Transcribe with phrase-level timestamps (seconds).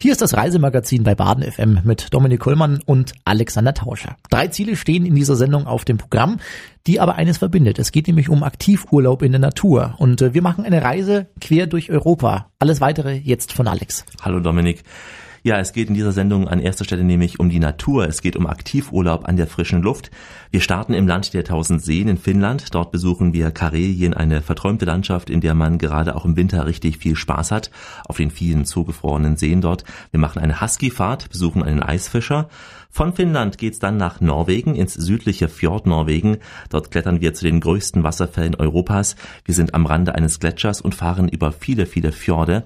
[0.00, 4.16] Hier ist das Reisemagazin bei Baden FM mit Dominik Kollmann und Alexander Tauscher.
[4.30, 6.38] Drei Ziele stehen in dieser Sendung auf dem Programm,
[6.86, 7.80] die aber eines verbindet.
[7.80, 11.66] Es geht nämlich um Aktivurlaub in der Natur und äh, wir machen eine Reise quer
[11.66, 12.46] durch Europa.
[12.60, 14.04] Alles weitere jetzt von Alex.
[14.22, 14.84] Hallo Dominik.
[15.48, 18.06] Ja, es geht in dieser Sendung an erster Stelle nämlich um die Natur.
[18.06, 20.10] Es geht um Aktivurlaub an der frischen Luft.
[20.50, 22.74] Wir starten im Land der tausend Seen in Finnland.
[22.74, 26.98] Dort besuchen wir Karelien, eine verträumte Landschaft, in der man gerade auch im Winter richtig
[26.98, 27.70] viel Spaß hat,
[28.04, 29.84] auf den vielen zugefrorenen Seen dort.
[30.10, 32.50] Wir machen eine Husky-Fahrt, besuchen einen Eisfischer.
[32.90, 36.38] Von Finnland geht's dann nach Norwegen, ins südliche Fjord Norwegen.
[36.70, 39.14] Dort klettern wir zu den größten Wasserfällen Europas.
[39.44, 42.64] Wir sind am Rande eines Gletschers und fahren über viele, viele Fjorde.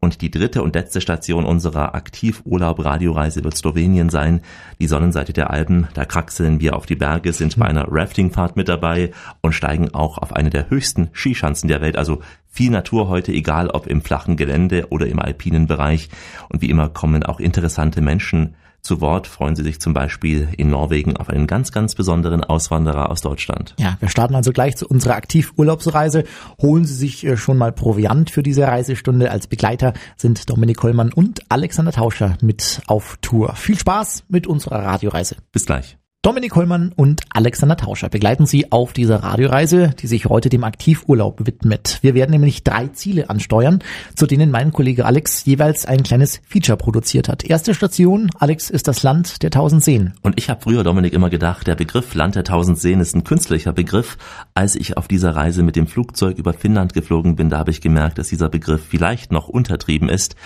[0.00, 4.42] Und die dritte und letzte Station unserer Aktivurlaub-Radioreise wird Slowenien sein,
[4.80, 5.88] die Sonnenseite der Alpen.
[5.92, 9.10] Da kraxeln wir auf die Berge, sind bei einer Raftingfahrt mit dabei
[9.42, 11.96] und steigen auch auf eine der höchsten Skischanzen der Welt.
[11.96, 16.08] Also viel Natur heute, egal ob im flachen Gelände oder im alpinen Bereich.
[16.48, 20.68] Und wie immer kommen auch interessante Menschen zu Wort freuen Sie sich zum Beispiel in
[20.68, 23.74] Norwegen auf einen ganz, ganz besonderen Auswanderer aus Deutschland.
[23.78, 26.24] Ja, wir starten also gleich zu unserer Aktivurlaubsreise.
[26.60, 29.30] Holen Sie sich äh, schon mal Proviant für diese Reisestunde.
[29.30, 33.54] Als Begleiter sind Dominik Kollmann und Alexander Tauscher mit auf Tour.
[33.56, 35.36] Viel Spaß mit unserer Radioreise.
[35.50, 35.96] Bis gleich.
[36.24, 41.46] Dominik Hollmann und Alexander Tauscher begleiten Sie auf dieser Radioreise, die sich heute dem Aktivurlaub
[41.46, 41.98] widmet.
[42.00, 43.80] Wir werden nämlich drei Ziele ansteuern,
[44.14, 47.44] zu denen mein Kollege Alex jeweils ein kleines Feature produziert hat.
[47.44, 50.14] Erste Station, Alex, ist das Land der tausend Seen.
[50.22, 53.24] Und ich habe früher, Dominik, immer gedacht, der Begriff Land der tausend Seen ist ein
[53.24, 54.16] künstlicher Begriff.
[54.54, 57.82] Als ich auf dieser Reise mit dem Flugzeug über Finnland geflogen bin, da habe ich
[57.82, 60.36] gemerkt, dass dieser Begriff vielleicht noch untertrieben ist.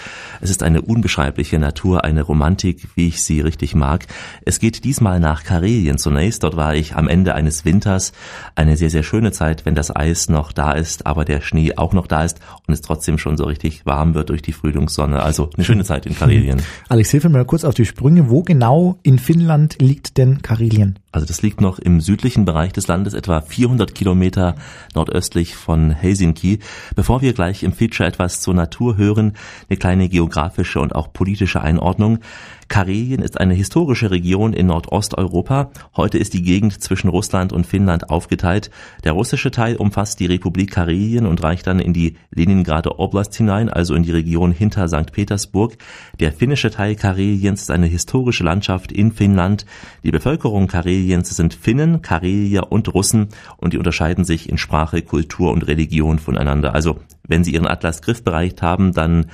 [0.40, 4.08] Es ist eine unbeschreibliche Natur, eine Romantik, wie ich sie richtig mag.
[4.44, 6.42] Es geht diesmal nach Karibik Karelien zunächst.
[6.44, 8.12] Dort war ich am Ende eines Winters.
[8.54, 11.92] Eine sehr, sehr schöne Zeit, wenn das Eis noch da ist, aber der Schnee auch
[11.92, 15.22] noch da ist und es trotzdem schon so richtig warm wird durch die Frühlingssonne.
[15.22, 16.62] Also eine schöne Zeit in Karelien.
[16.88, 18.30] Alex, hilf mir mal kurz auf die Sprünge.
[18.30, 20.98] Wo genau in Finnland liegt denn Karelien?
[21.12, 24.54] Also das liegt noch im südlichen Bereich des Landes, etwa 400 Kilometer
[24.94, 26.60] nordöstlich von Helsinki.
[26.96, 29.34] Bevor wir gleich im Feature etwas zur Natur hören,
[29.68, 32.20] eine kleine geografische und auch politische Einordnung.
[32.68, 35.70] Karelien ist eine historische Region in Nordosteuropa.
[35.96, 38.70] Heute ist die Gegend zwischen Russland und Finnland aufgeteilt.
[39.04, 43.70] Der russische Teil umfasst die Republik Karelien und reicht dann in die Leningrader Oblast hinein,
[43.70, 45.12] also in die Region hinter St.
[45.12, 45.78] Petersburg.
[46.20, 49.64] Der finnische Teil Kareliens ist eine historische Landschaft in Finnland.
[50.04, 55.52] Die Bevölkerung Kareliens sind Finnen, Karelier und Russen und die unterscheiden sich in Sprache, Kultur
[55.52, 56.74] und Religion voneinander.
[56.74, 59.26] Also wenn Sie Ihren Atlas griffbereit haben, dann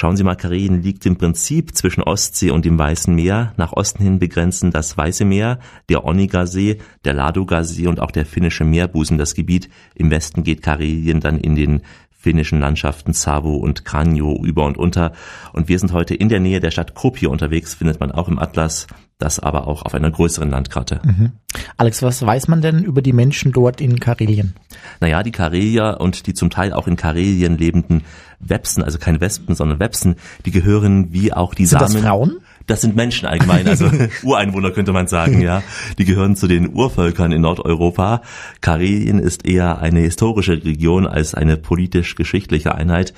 [0.00, 3.52] Schauen Sie mal, Karelien liegt im Prinzip zwischen Ostsee und dem Weißen Meer.
[3.56, 8.62] Nach Osten hin begrenzen das Weiße Meer, der Oniga-See, der Ladoga-See und auch der finnische
[8.62, 9.68] Meerbusen das Gebiet.
[9.96, 11.82] Im Westen geht Karelien dann in den
[12.18, 15.12] finnischen Landschaften Savo und Kranjo über und unter.
[15.52, 18.38] Und wir sind heute in der Nähe der Stadt Kuopio unterwegs, findet man auch im
[18.38, 21.00] Atlas das aber auch auf einer größeren Landkarte.
[21.04, 21.32] Mhm.
[21.76, 24.54] Alex, was weiß man denn über die Menschen dort in Karelien?
[25.00, 28.04] Naja, die Karelier und die zum Teil auch in Karelien lebenden
[28.38, 30.14] Websen, also keine Wespen, sondern Websen,
[30.46, 31.94] die gehören wie auch die Sind Samen.
[31.94, 32.38] Das Frauen?
[32.68, 33.90] Das sind Menschen allgemein, also
[34.22, 35.62] Ureinwohner könnte man sagen, ja.
[35.96, 38.20] Die gehören zu den Urvölkern in Nordeuropa.
[38.60, 43.14] Karelien ist eher eine historische Region als eine politisch-geschichtliche Einheit.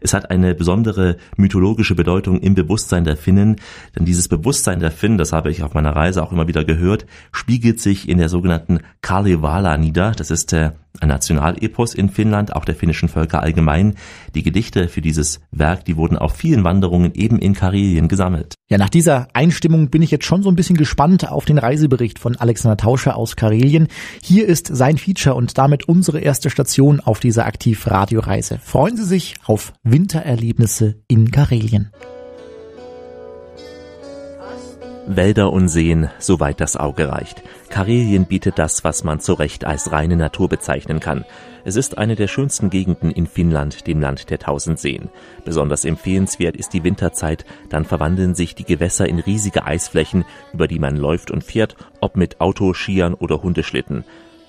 [0.00, 3.56] Es hat eine besondere mythologische Bedeutung im Bewusstsein der Finnen,
[3.96, 7.06] denn dieses Bewusstsein der Finnen, das habe ich auf meiner Reise auch immer wieder gehört,
[7.32, 10.12] spiegelt sich in der sogenannten Kalevala nieder.
[10.12, 13.94] Das ist äh, ein Nationalepos in Finnland, auch der finnischen Völker allgemein.
[14.34, 18.54] Die Gedichte für dieses Werk, die wurden auf vielen Wanderungen eben in Karelien gesammelt.
[18.68, 22.18] Ja, nach dieser Einstimmung bin ich jetzt schon so ein bisschen gespannt auf den Reisebericht
[22.18, 23.88] von Alexander Tauscher aus Karelien.
[24.22, 28.58] Hier ist sein Feature und damit unsere erste Station auf dieser Aktivradioreise.
[28.62, 31.90] Freuen Sie sich auf Wintererlebnisse in Karelien.
[35.08, 37.42] Wälder und Seen, soweit das Auge reicht.
[37.70, 41.24] Karelien bietet das, was man zu Recht als reine Natur bezeichnen kann.
[41.64, 45.08] Es ist eine der schönsten Gegenden in Finnland, dem Land der tausend Seen.
[45.44, 50.78] Besonders empfehlenswert ist die Winterzeit, dann verwandeln sich die Gewässer in riesige Eisflächen, über die
[50.78, 54.04] man läuft und fährt, ob mit Auto, Skiern oder Hundeschlitten.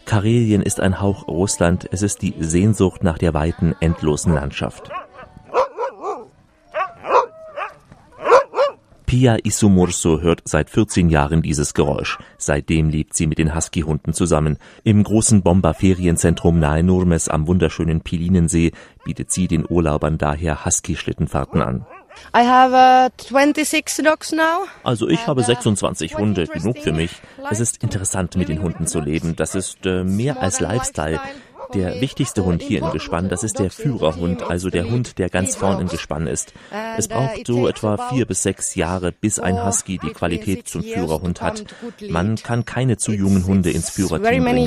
[0.06, 4.92] Karelien ist ein Hauch Russland, es ist die Sehnsucht nach der weiten, endlosen Landschaft.
[9.12, 12.18] Pia Isumurso hört seit 14 Jahren dieses Geräusch.
[12.38, 14.58] Seitdem lebt sie mit den Husky-Hunden zusammen.
[14.86, 18.72] Im großen Bomber-Ferienzentrum nahe Nurmes am wunderschönen Pilinensee
[19.04, 21.86] bietet sie den Urlaubern daher Husky-Schlittenfahrten an.
[22.34, 24.66] I have, uh, 26 dogs now.
[24.84, 27.12] Also ich habe 26 Hunde, genug für mich.
[27.50, 29.36] Es ist interessant, mit den Hunden zu leben.
[29.36, 31.20] Das ist äh, mehr als Lifestyle.
[31.74, 35.56] Der wichtigste Hund hier im Gespann, das ist der Führerhund, also der Hund, der ganz
[35.56, 36.54] vorn im Gespann ist.
[36.98, 41.42] Es braucht so etwa vier bis sechs Jahre, bis ein Husky die Qualität zum Führerhund
[41.42, 41.66] hat.
[42.10, 44.58] Man kann keine zu jungen Hunde ins Führerteam bringen.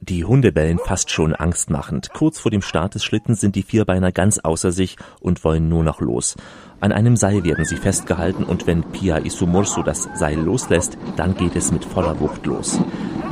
[0.00, 2.10] Die Hunde bellen fast schon angstmachend.
[2.12, 5.82] Kurz vor dem Start des Schlittens sind die Vierbeiner ganz außer sich und wollen nur
[5.82, 6.36] noch los.
[6.80, 11.56] An einem Seil werden sie festgehalten und wenn Pia Isumursu das Seil loslässt, dann geht
[11.56, 12.80] es mit voller Wucht los.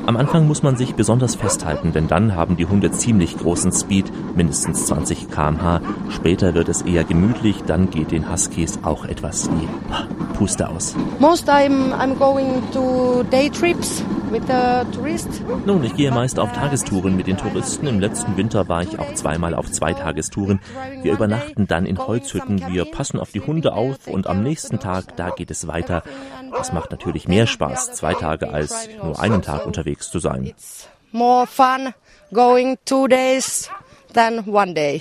[0.04, 4.10] Am Anfang muss man sich besonders festhalten, denn dann haben die Hunde ziemlich großen Speed,
[4.34, 5.80] mindestens 20 kmh.
[6.08, 9.68] Später wird es eher gemütlich, dann geht den Huskies auch etwas die
[10.36, 10.96] Puste aus.
[11.20, 14.02] Most I'm, I'm going to day trips
[14.32, 15.40] with the tourists.
[15.66, 17.86] Nun, ich gehe meist auf Tagestouren mit den Touristen.
[17.86, 20.58] Im letzten Winter war ich auch zweimal auf Zweitagestouren.
[21.02, 25.16] Wir übernachten dann in Holzhütten, wir passen auf die Hunde auf und am nächsten Tag,
[25.16, 26.02] da geht es weiter.
[26.60, 30.52] Es macht natürlich mehr Spaß, zwei Tage als nur einen Tag unterwegs zu sein.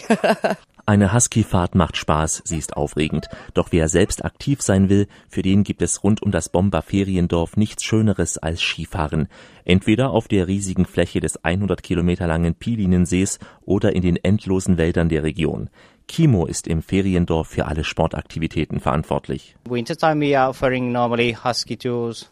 [0.86, 3.28] Eine Husky-Fahrt macht Spaß, sie ist aufregend.
[3.54, 7.56] Doch wer selbst aktiv sein will, für den gibt es rund um das Bomber Feriendorf
[7.56, 9.27] nichts Schöneres als Skifahren.
[9.63, 15.07] Entweder auf der riesigen Fläche des 100 Kilometer langen Pilinensees oder in den endlosen Wäldern
[15.07, 15.69] der Region.
[16.07, 19.56] Kimo ist im Feriendorf für alle Sportaktivitäten verantwortlich.
[19.69, 22.31] Wintertime we are offering normally husky tours.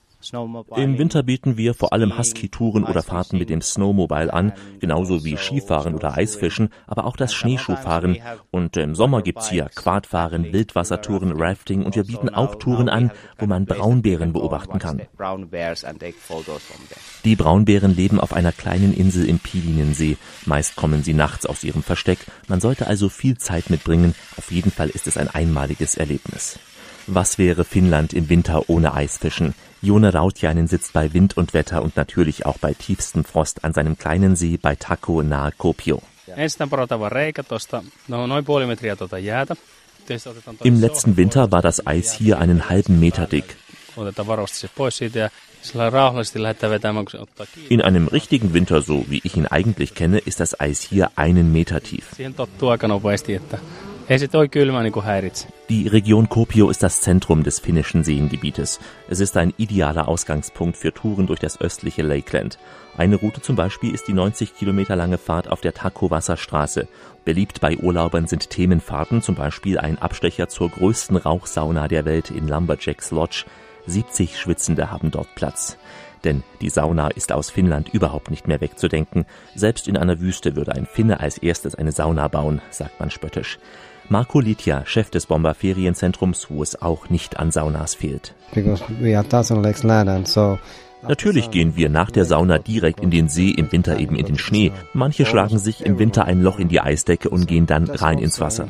[0.76, 5.38] Im Winter bieten wir vor allem Husky-Touren oder Fahrten mit dem Snowmobile an, genauso wie
[5.38, 8.18] Skifahren oder Eisfischen, aber auch das Schneeschuhfahren.
[8.52, 13.46] Und im Sommer gibt's hier Quadfahren, Wildwassertouren, Rafting und wir bieten auch Touren an, wo
[13.46, 15.02] man Braunbären beobachten kann.
[17.24, 20.18] Die Braunbären leben auf einer kleinen Insel im Pilinensee.
[20.46, 22.20] Meist kommen sie nachts aus ihrem Versteck.
[22.50, 24.14] Man sollte also viel Zeit mitbringen.
[24.38, 26.60] Auf jeden Fall ist es ein einmaliges Erlebnis.
[27.12, 29.56] Was wäre Finnland im Winter ohne Eisfischen?
[29.82, 33.98] Jone Rautjainen sitzt bei Wind und Wetter und natürlich auch bei tiefstem Frost an seinem
[33.98, 36.04] kleinen See bei Tako nahe Kuopio.
[40.62, 43.56] Im letzten Winter war das Eis hier einen halben Meter dick.
[47.70, 51.52] In einem richtigen Winter, so wie ich ihn eigentlich kenne, ist das Eis hier einen
[51.52, 52.12] Meter tief.
[55.70, 58.80] Die Region Kuopio ist das Zentrum des finnischen Seengebietes.
[59.08, 62.58] Es ist ein idealer Ausgangspunkt für Touren durch das östliche Lakeland.
[62.98, 66.88] Eine Route zum Beispiel ist die 90 Kilometer lange Fahrt auf der Taco-Wasserstraße.
[67.24, 72.48] Beliebt bei Urlaubern sind Themenfahrten, zum Beispiel ein Abstecher zur größten Rauchsauna der Welt in
[72.48, 73.46] Lumberjacks Lodge.
[73.86, 75.78] 70 Schwitzende haben dort Platz.
[76.24, 79.26] Denn die Sauna ist aus Finnland überhaupt nicht mehr wegzudenken.
[79.54, 83.60] Selbst in einer Wüste würde ein Finne als erstes eine Sauna bauen, sagt man spöttisch.
[84.12, 88.34] Marco Litja, Chef des Bomber Ferienzentrums, wo es auch nicht an Saunas fehlt.
[91.08, 94.38] Natürlich gehen wir nach der Sauna direkt in den See, im Winter eben in den
[94.38, 94.72] Schnee.
[94.94, 98.42] Manche schlagen sich im Winter ein Loch in die Eisdecke und gehen dann rein ins
[98.42, 98.68] Wasser.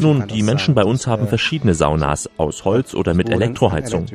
[0.00, 4.06] Nun, die Menschen bei uns haben verschiedene Saunas, aus Holz oder mit Elektroheizung.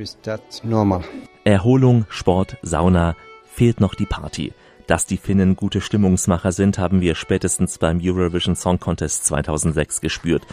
[1.44, 4.54] Erholung, Sport, Sauna, fehlt noch die Party.
[4.88, 10.44] Dass die Finnen gute Stimmungsmacher sind, haben wir spätestens beim Eurovision Song Contest 2006 gespürt.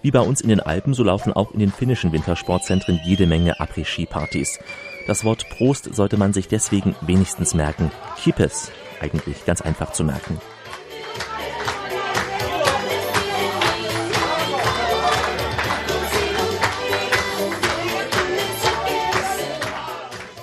[0.00, 3.60] Wie bei uns in den Alpen, so laufen auch in den finnischen Wintersportzentren jede Menge
[3.60, 4.58] Après-Ski-Partys.
[5.06, 7.90] Das Wort Prost sollte man sich deswegen wenigstens merken.
[8.16, 10.40] Kippes, eigentlich ganz einfach zu merken.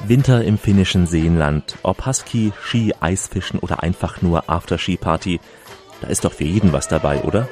[0.09, 1.77] Winter im finnischen Seenland.
[1.83, 5.39] Ob Husky, Ski, Eisfischen oder einfach nur After-Ski-Party.
[6.01, 7.47] Da ist doch für jeden was dabei, oder?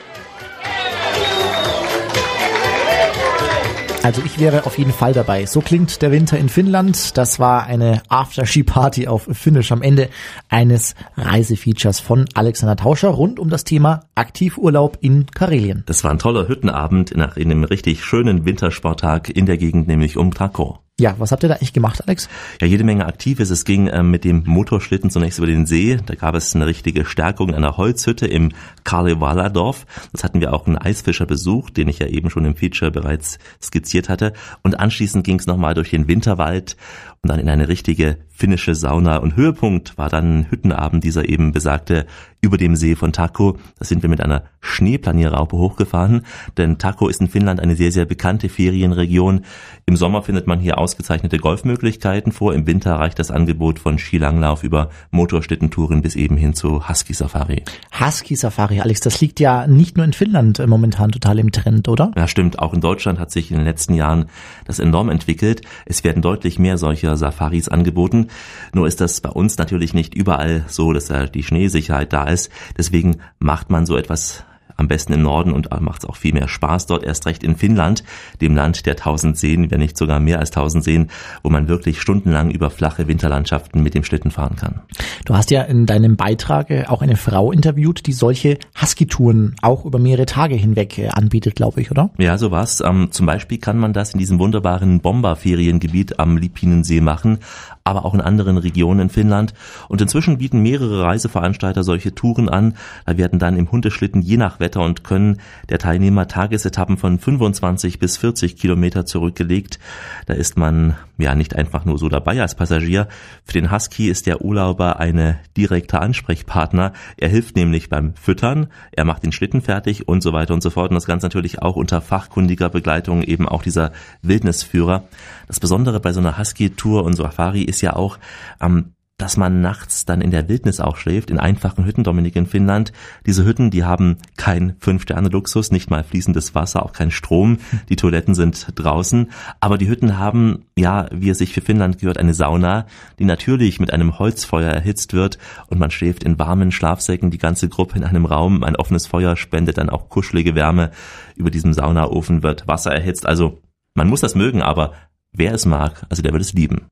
[4.04, 5.46] Also ich wäre auf jeden Fall dabei.
[5.46, 7.18] So klingt der Winter in Finnland.
[7.18, 10.10] Das war eine After-Ski-Party auf Finnisch am Ende
[10.50, 15.84] eines Reisefeatures von Alexander Tauscher rund um das Thema Aktivurlaub in Karelien.
[15.86, 20.34] Das war ein toller Hüttenabend nach einem richtig schönen Wintersporttag in der Gegend, nämlich um
[20.34, 20.80] Trakow.
[21.00, 22.28] Ja, was habt ihr da eigentlich gemacht, Alex?
[22.60, 23.52] Ja, jede Menge Aktives.
[23.52, 26.00] Es ging ähm, mit dem Motorschlitten zunächst über den See.
[26.04, 28.52] Da gab es eine richtige Stärkung in einer Holzhütte im
[28.84, 29.86] Karlevala-Dorf.
[30.12, 33.38] Das hatten wir auch einen Eisfischer besucht, den ich ja eben schon im Feature bereits
[33.62, 34.34] skizziert hatte.
[34.64, 36.78] Und anschließend ging es nochmal durch den Winterwald
[37.22, 39.18] und dann in eine richtige finnische Sauna.
[39.18, 42.06] Und Höhepunkt war dann ein Hüttenabend, dieser eben besagte
[42.40, 43.58] über dem See von Tako.
[43.80, 46.22] Da sind wir mit einer Schneeplanierraupe hochgefahren,
[46.56, 49.42] denn Tako ist in Finnland eine sehr, sehr bekannte Ferienregion.
[49.86, 52.54] Im Sommer findet man hier ausgezeichnete Golfmöglichkeiten vor.
[52.54, 57.64] Im Winter reicht das Angebot von Skilanglauf über Motorschlittentouren bis eben hin zu Husky Safari.
[58.00, 61.88] Husky Safari, Alex, das liegt ja nicht nur in Finnland äh, momentan total im Trend,
[61.88, 62.12] oder?
[62.16, 62.60] Ja, stimmt.
[62.60, 64.28] Auch in Deutschland hat sich in den letzten Jahren
[64.66, 65.62] das enorm entwickelt.
[65.86, 68.27] Es werden deutlich mehr solcher Safaris angeboten.
[68.74, 72.52] Nur ist das bei uns natürlich nicht überall so, dass da die Schneesicherheit da ist.
[72.78, 74.44] Deswegen macht man so etwas
[74.78, 77.56] am besten im Norden und macht es auch viel mehr Spaß dort, erst recht in
[77.56, 78.04] Finnland,
[78.42, 81.10] dem Land der tausend Seen, wenn nicht sogar mehr als tausend Seen,
[81.44, 84.82] wo man wirklich stundenlang über flache Winterlandschaften mit dem Schlitten fahren kann.
[85.26, 90.00] Du hast ja in deinem Beitrag auch eine Frau interviewt, die solche Husky-Touren auch über
[90.00, 92.12] mehrere Tage hinweg äh, anbietet, glaube ich, oder?
[92.18, 92.82] Ja, so was.
[92.82, 97.40] Ähm, zum Beispiel kann man das in diesem wunderbaren Bomberferiengebiet am Lipinensee machen,
[97.88, 99.54] aber auch in anderen Regionen in Finnland.
[99.88, 102.74] Und inzwischen bieten mehrere Reiseveranstalter solche Touren an.
[103.06, 105.40] Da werden dann im Hundeschlitten je nach Wetter und Können
[105.70, 109.80] der Teilnehmer Tagesetappen von 25 bis 40 Kilometer zurückgelegt.
[110.26, 113.08] Da ist man ja nicht einfach nur so dabei als Passagier.
[113.46, 116.94] Für den Husky ist der Urlauber eine direkte Ansprechpartner.
[117.16, 120.70] Er hilft nämlich beim Füttern, er macht den Schlitten fertig und so weiter und so
[120.70, 120.92] fort.
[120.92, 123.92] Und das Ganze natürlich auch unter fachkundiger Begleitung eben auch dieser
[124.22, 125.06] Wildnisführer.
[125.48, 128.18] Das Besondere bei so einer Husky-Tour und Safari ist ja auch,
[128.62, 132.46] ähm, dass man nachts dann in der Wildnis auch schläft, in einfachen Hütten, Dominik, in
[132.46, 132.94] Finnland.
[133.26, 137.58] Diese Hütten, die haben kein Fünf-Sterne-Luxus, nicht mal fließendes Wasser, auch kein Strom.
[137.90, 139.32] Die Toiletten sind draußen.
[139.60, 142.86] Aber die Hütten haben, ja, wie es sich für Finnland gehört, eine Sauna,
[143.18, 147.70] die natürlich mit einem Holzfeuer erhitzt wird und man schläft in warmen Schlafsäcken, die ganze
[147.70, 148.64] Gruppe in einem Raum.
[148.64, 150.92] Ein offenes Feuer spendet dann auch kuschelige Wärme.
[151.36, 153.26] Über diesem Saunaofen wird Wasser erhitzt.
[153.26, 153.62] Also,
[153.96, 154.94] man muss das mögen, aber
[155.32, 156.88] wer es mag, also der wird es lieben.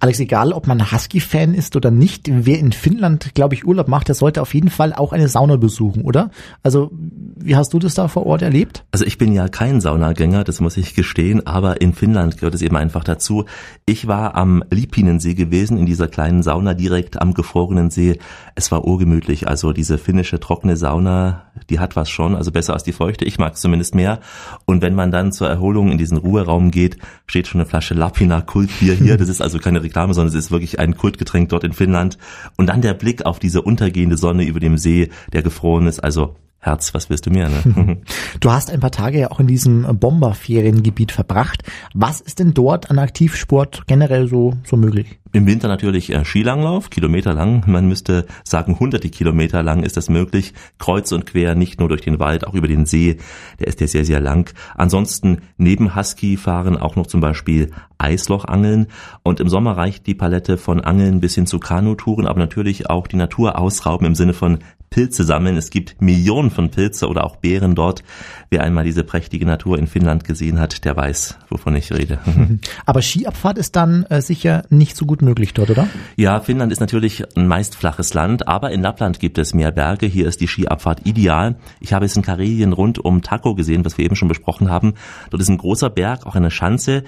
[0.00, 4.08] Alex, egal ob man Husky-Fan ist oder nicht, wer in Finnland, glaube ich, Urlaub macht,
[4.08, 6.30] der sollte auf jeden Fall auch eine Sauna besuchen, oder?
[6.62, 8.84] Also, wie hast du das da vor Ort erlebt?
[8.92, 12.62] Also ich bin ja kein Saunagänger, das muss ich gestehen, aber in Finnland gehört es
[12.62, 13.44] eben einfach dazu.
[13.86, 18.18] Ich war am Lipinensee gewesen, in dieser kleinen Sauna direkt am gefrorenen See.
[18.54, 22.82] Es war urgemütlich, also diese finnische trockene Sauna, die hat was schon, also besser als
[22.82, 23.24] die feuchte.
[23.24, 24.20] Ich mag es zumindest mehr.
[24.66, 28.40] Und wenn man dann zur Erholung in diesen Ruheraum geht, steht schon eine Flasche Lapina
[28.40, 29.16] Kultbier hier.
[29.16, 32.18] Das ist also keine Reklame, sondern es ist wirklich ein Kultgetränk dort in Finnland.
[32.56, 36.00] Und dann der Blick auf diese untergehende Sonne über dem See, der gefroren ist.
[36.00, 37.48] Also Herz, was willst du mehr?
[37.48, 38.02] Ne?
[38.40, 41.62] Du hast ein paar Tage ja auch in diesem Bomberferiengebiet verbracht.
[41.94, 45.18] Was ist denn dort an Aktivsport generell so, so möglich?
[45.32, 47.64] Im Winter natürlich äh, Skilanglauf, Kilometer lang.
[47.66, 50.54] Man müsste sagen, hunderte Kilometer lang ist das möglich.
[50.78, 53.18] Kreuz und quer, nicht nur durch den Wald, auch über den See.
[53.58, 54.52] Der ist ja sehr, sehr lang.
[54.74, 58.88] Ansonsten neben Husky fahren auch noch zum Beispiel Eislochangeln.
[59.22, 63.06] Und im Sommer reicht die Palette von Angeln bis hin zu Kanutouren, aber natürlich auch
[63.06, 64.58] die Natur ausrauben im Sinne von
[64.90, 65.56] Pilze sammeln.
[65.56, 68.02] Es gibt Millionen von Pilze oder auch Beeren dort.
[68.50, 72.18] Wer einmal diese prächtige Natur in Finnland gesehen hat, der weiß, wovon ich rede.
[72.86, 75.86] Aber Skiabfahrt ist dann äh, sicher nicht so gut möglich dort, oder?
[76.16, 80.06] Ja, Finnland ist natürlich ein meist flaches Land, aber in Lappland gibt es mehr Berge.
[80.06, 81.54] Hier ist die Skiabfahrt ideal.
[81.78, 84.94] Ich habe es in Karelien rund um Tako gesehen, was wir eben schon besprochen haben.
[85.30, 87.04] Dort ist ein großer Berg, auch eine Schanze.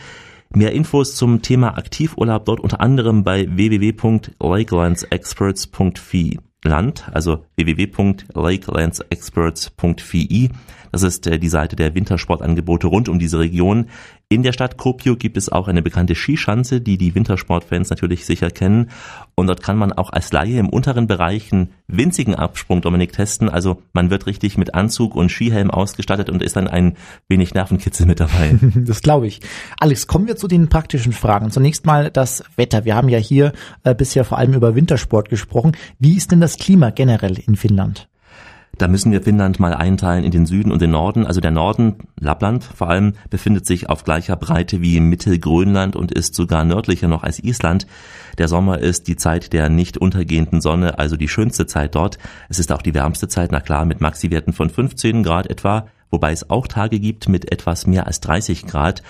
[0.54, 6.38] Mehr Infos zum Thema Aktivurlaub dort unter anderem bei www.lakelandsexperts.fi.
[6.64, 10.50] Land, also www.lakelandsexperts.fi.
[10.92, 13.86] Das ist äh, die Seite der Wintersportangebote rund um diese Region.
[14.32, 18.48] In der Stadt Kuopio gibt es auch eine bekannte Skischanze, die die Wintersportfans natürlich sicher
[18.48, 18.88] kennen.
[19.34, 23.50] Und dort kann man auch als Laie im unteren Bereich einen winzigen Absprung, Dominik, testen.
[23.50, 26.96] Also man wird richtig mit Anzug und Skihelm ausgestattet und ist dann ein
[27.28, 28.58] wenig Nervenkitzel mit dabei.
[28.74, 29.40] Das glaube ich.
[29.78, 31.50] Alex, kommen wir zu den praktischen Fragen.
[31.50, 32.86] Zunächst mal das Wetter.
[32.86, 33.52] Wir haben ja hier
[33.84, 35.72] äh, bisher vor allem über Wintersport gesprochen.
[35.98, 38.08] Wie ist denn das Klima generell in Finnland?
[38.78, 41.26] Da müssen wir Finnland mal einteilen in den Süden und den Norden.
[41.26, 46.34] Also der Norden, Lappland vor allem, befindet sich auf gleicher Breite wie Mittelgrönland und ist
[46.34, 47.86] sogar nördlicher noch als Island.
[48.38, 52.18] Der Sommer ist die Zeit der nicht untergehenden Sonne, also die schönste Zeit dort.
[52.48, 56.30] Es ist auch die wärmste Zeit, na klar, mit Maxiwerten von 15 Grad etwa wobei
[56.30, 59.02] es auch Tage gibt mit etwas mehr als 30 Grad.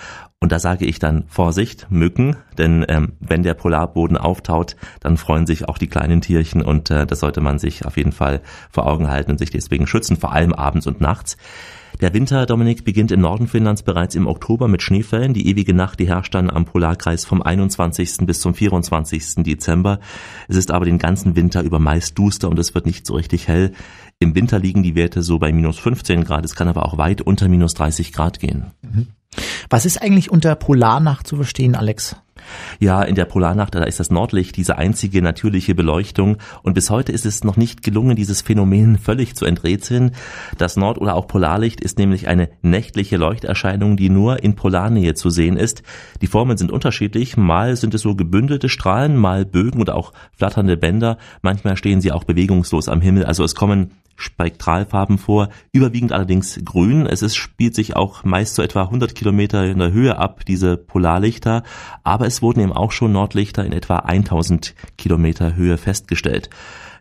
[0.43, 5.47] Und da sage ich dann Vorsicht, Mücken, denn ähm, wenn der Polarboden auftaut, dann freuen
[5.47, 8.85] sich auch die kleinen Tierchen und äh, das sollte man sich auf jeden Fall vor
[8.85, 11.37] Augen halten und sich deswegen schützen, vor allem abends und nachts.
[12.01, 15.33] Der Winter, Dominik, beginnt im Norden Finnlands bereits im Oktober mit Schneefällen.
[15.33, 18.25] Die ewige Nacht, die herrscht dann am Polarkreis vom 21.
[18.25, 19.45] bis zum 24.
[19.45, 20.01] Dezember.
[20.49, 23.47] Es ist aber den ganzen Winter über meist duster und es wird nicht so richtig
[23.47, 23.71] hell.
[24.19, 26.43] Im Winter liegen die Werte so bei minus 15 Grad.
[26.43, 28.71] Es kann aber auch weit unter minus 30 Grad gehen.
[28.81, 29.07] Mhm.
[29.69, 32.15] Was ist eigentlich unter Polarnacht zu verstehen, Alex?
[32.79, 37.11] Ja, in der Polarnacht, da ist das Nordlicht diese einzige natürliche Beleuchtung und bis heute
[37.11, 40.11] ist es noch nicht gelungen, dieses Phänomen völlig zu enträtseln.
[40.57, 45.29] Das Nord- oder auch Polarlicht ist nämlich eine nächtliche Leuchterscheinung, die nur in Polarnähe zu
[45.29, 45.83] sehen ist.
[46.21, 50.77] Die Formen sind unterschiedlich, mal sind es so gebündelte Strahlen, mal Bögen oder auch flatternde
[50.77, 56.59] Bänder, manchmal stehen sie auch bewegungslos am Himmel, also es kommen Spektralfarben vor, überwiegend allerdings
[56.63, 57.05] grün.
[57.05, 60.77] Es ist, spielt sich auch meist so etwa 100 Kilometer in der Höhe ab, diese
[60.77, 61.63] Polarlichter,
[62.03, 66.49] aber es wurden eben auch schon Nordlichter in etwa 1000 Kilometer Höhe festgestellt.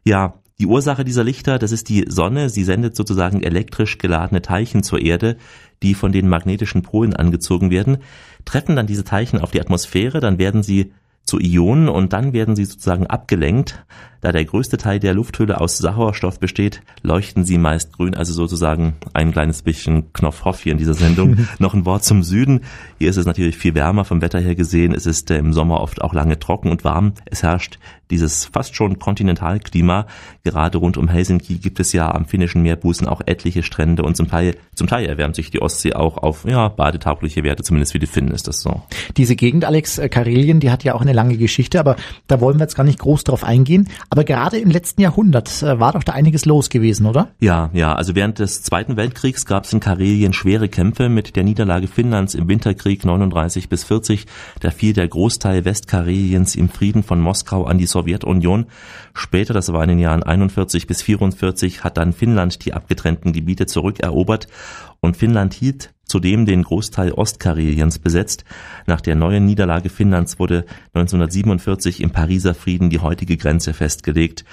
[0.04, 2.48] Ja, die Ursache dieser Lichter, das ist die Sonne.
[2.48, 5.36] Sie sendet sozusagen elektrisch geladene Teilchen zur Erde,
[5.82, 7.98] die von den magnetischen Polen angezogen werden.
[8.44, 10.92] Treffen dann diese Teilchen auf die Atmosphäre, dann werden sie
[11.24, 13.84] zu Ionen und dann werden sie sozusagen abgelenkt.
[14.20, 18.94] Da der größte Teil der Lufthülle aus Sauerstoff besteht, leuchten sie meist grün, also sozusagen
[19.14, 21.48] ein kleines bisschen Knopfhoff hier in dieser Sendung.
[21.58, 22.60] Noch ein Wort zum Süden.
[22.98, 24.94] Hier ist es natürlich viel wärmer vom Wetter her gesehen.
[24.94, 27.14] Es ist äh, im Sommer oft auch lange trocken und warm.
[27.24, 27.80] Es herrscht
[28.12, 30.06] dieses fast schon Kontinentalklima.
[30.44, 34.28] Gerade rund um Helsinki gibt es ja am finnischen Meerbusen auch etliche Strände und zum
[34.28, 38.06] Teil, zum Teil erwärmt sich die Ostsee auch auf, ja, badetaugliche Werte, zumindest für die
[38.06, 38.82] Finnen ist das so.
[39.16, 42.58] Diese Gegend, Alex äh, Karelien, die hat ja auch eine lange Geschichte, aber da wollen
[42.58, 43.88] wir jetzt gar nicht groß drauf eingehen.
[44.10, 47.28] Aber gerade im letzten Jahrhundert äh, war doch da einiges los gewesen, oder?
[47.40, 47.94] Ja, ja.
[47.94, 52.34] Also während des Zweiten Weltkriegs gab es in Karelien schwere Kämpfe mit der Niederlage Finnlands
[52.34, 54.26] im Winterkrieg 39 bis 40.
[54.60, 58.01] Da fiel der Großteil Westkareliens im Frieden von Moskau an die Sowjetunion.
[59.14, 63.66] Später, das war in den Jahren 41 bis 44, hat dann Finnland die abgetrennten Gebiete
[63.66, 64.46] zurückerobert
[65.00, 68.44] und Finnland hielt zudem den Großteil Ostkareliens besetzt.
[68.86, 74.44] Nach der neuen Niederlage Finnlands wurde 1947 im Pariser Frieden die heutige Grenze festgelegt.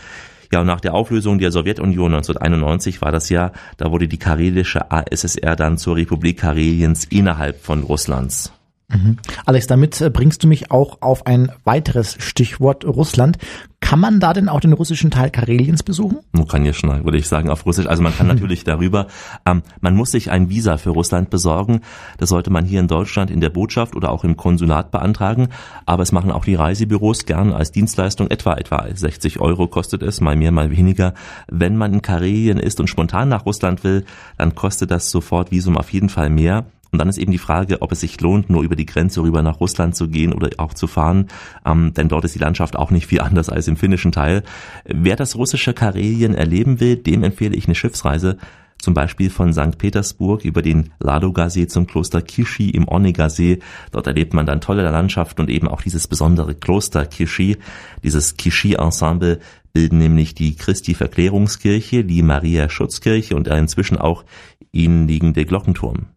[0.51, 4.89] Ja, und nach der Auflösung der Sowjetunion 1991 war das Jahr, da wurde die karelische
[4.89, 8.53] ASSR dann zur Republik Kareliens innerhalb von Russlands.
[8.91, 9.17] Mhm.
[9.45, 13.37] Alex, damit äh, bringst du mich auch auf ein weiteres Stichwort Russland.
[13.81, 16.19] Kann man da denn auch den russischen Teil Kareliens besuchen?
[16.31, 17.85] Man kann ja schon, würde ich sagen, auf Russisch.
[17.85, 19.07] Also man kann natürlich darüber,
[19.45, 21.81] ähm, man muss sich ein Visa für Russland besorgen.
[22.17, 25.49] Das sollte man hier in Deutschland in der Botschaft oder auch im Konsulat beantragen.
[25.85, 28.29] Aber es machen auch die Reisebüros gern als Dienstleistung.
[28.31, 31.13] Etwa, etwa 60 Euro kostet es, mal mehr, mal weniger.
[31.47, 34.03] Wenn man in Karelien ist und spontan nach Russland will,
[34.37, 36.65] dann kostet das sofort Visum auf jeden Fall mehr.
[36.91, 39.41] Und dann ist eben die Frage, ob es sich lohnt, nur über die Grenze rüber
[39.41, 41.27] nach Russland zu gehen oder auch zu fahren,
[41.65, 44.43] ähm, denn dort ist die Landschaft auch nicht viel anders als im finnischen Teil.
[44.85, 48.37] Wer das russische Karelien erleben will, dem empfehle ich eine Schiffsreise
[48.79, 49.77] zum Beispiel von St.
[49.77, 53.59] Petersburg über den Ladoga-See zum Kloster Kishi im Onega-See.
[53.91, 57.57] Dort erlebt man dann tolle Landschaft und eben auch dieses besondere Kloster Kishi.
[58.03, 59.39] Dieses Kishi-Ensemble
[59.73, 64.23] bilden nämlich die Christi-Verklärungskirche, die Maria-Schutzkirche und der inzwischen auch
[64.71, 66.07] ihnen liegende Glockenturm.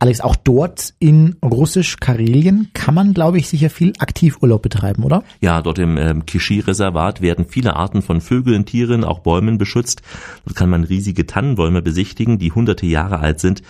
[0.00, 5.22] Alex, auch dort in Russisch-Karelien kann man, glaube ich, sicher viel Aktivurlaub betreiben, oder?
[5.40, 10.02] Ja, dort im ähm, Kishi-Reservat werden viele Arten von Vögeln, Tieren, auch Bäumen beschützt.
[10.44, 13.62] Dort kann man riesige Tannenbäume besichtigen, die hunderte Jahre alt sind.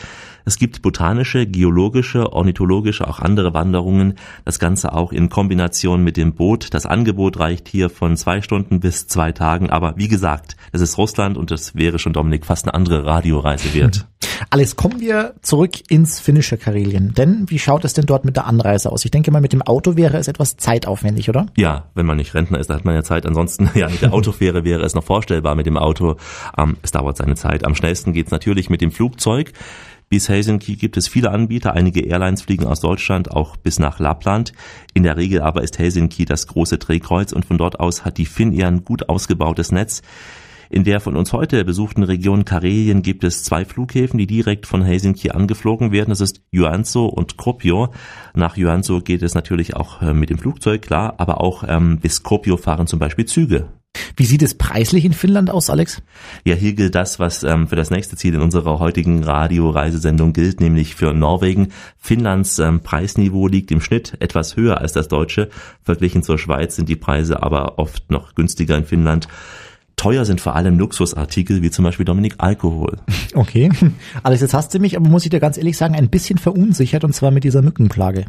[0.49, 4.15] Es gibt botanische, geologische, ornithologische, auch andere Wanderungen.
[4.45, 6.73] Das Ganze auch in Kombination mit dem Boot.
[6.73, 9.71] Das Angebot reicht hier von zwei Stunden bis zwei Tagen.
[9.71, 13.75] Aber wie gesagt, es ist Russland und das wäre schon, Dominik, fast eine andere Radioreise
[13.75, 14.07] wert.
[14.51, 17.13] Alles kommen wir zurück ins finnische Karelien.
[17.15, 19.05] Denn wie schaut es denn dort mit der Anreise aus?
[19.05, 21.47] Ich denke mal, mit dem Auto wäre es etwas zeitaufwendig, oder?
[21.57, 23.27] Ja, wenn man nicht Rentner ist, dann hat man ja Zeit.
[23.27, 26.17] Ansonsten, ja, mit der Autofähre wäre es noch vorstellbar mit dem Auto.
[26.57, 27.65] Ähm, es dauert seine Zeit.
[27.65, 29.53] Am schnellsten geht's natürlich mit dem Flugzeug.
[30.09, 31.75] Bis Helsinki gibt es viele Anbieter.
[31.75, 34.53] Einige Airlines fliegen aus Deutschland auch bis nach Lappland.
[34.95, 38.27] In der Regel aber ist Helsinki das große Drehkreuz und von dort aus hat die
[38.27, 40.03] Finnair ein gut ausgebautes Netz.
[40.69, 44.83] In der von uns heute besuchten Region Karelien gibt es zwei Flughäfen, die direkt von
[44.83, 46.11] Helsinki angeflogen werden.
[46.11, 47.93] Das ist Joensuu und Kuopio.
[48.35, 52.23] Nach Joensuu geht es natürlich auch äh, mit dem Flugzeug, klar, aber auch ähm, bis
[52.23, 53.69] Kuopio fahren zum Beispiel Züge.
[54.17, 56.03] Wie sieht es preislich in Finnland aus, Alex?
[56.45, 60.61] Ja, hier gilt das, was ähm, für das nächste Ziel in unserer heutigen Radioreisesendung gilt,
[60.61, 61.69] nämlich für Norwegen.
[61.99, 65.51] Finnlands ähm, Preisniveau liegt im Schnitt etwas höher als das deutsche.
[65.83, 69.29] Verglichen zur Schweiz sind die Preise aber oft noch günstiger in Finnland.
[69.97, 72.99] Teuer sind vor allem Luxusartikel, wie zum Beispiel Dominik Alkohol.
[73.35, 73.71] Okay.
[74.23, 77.03] Alex, jetzt hast du mich, aber muss ich dir ganz ehrlich sagen, ein bisschen verunsichert
[77.03, 78.27] und zwar mit dieser Mückenplage.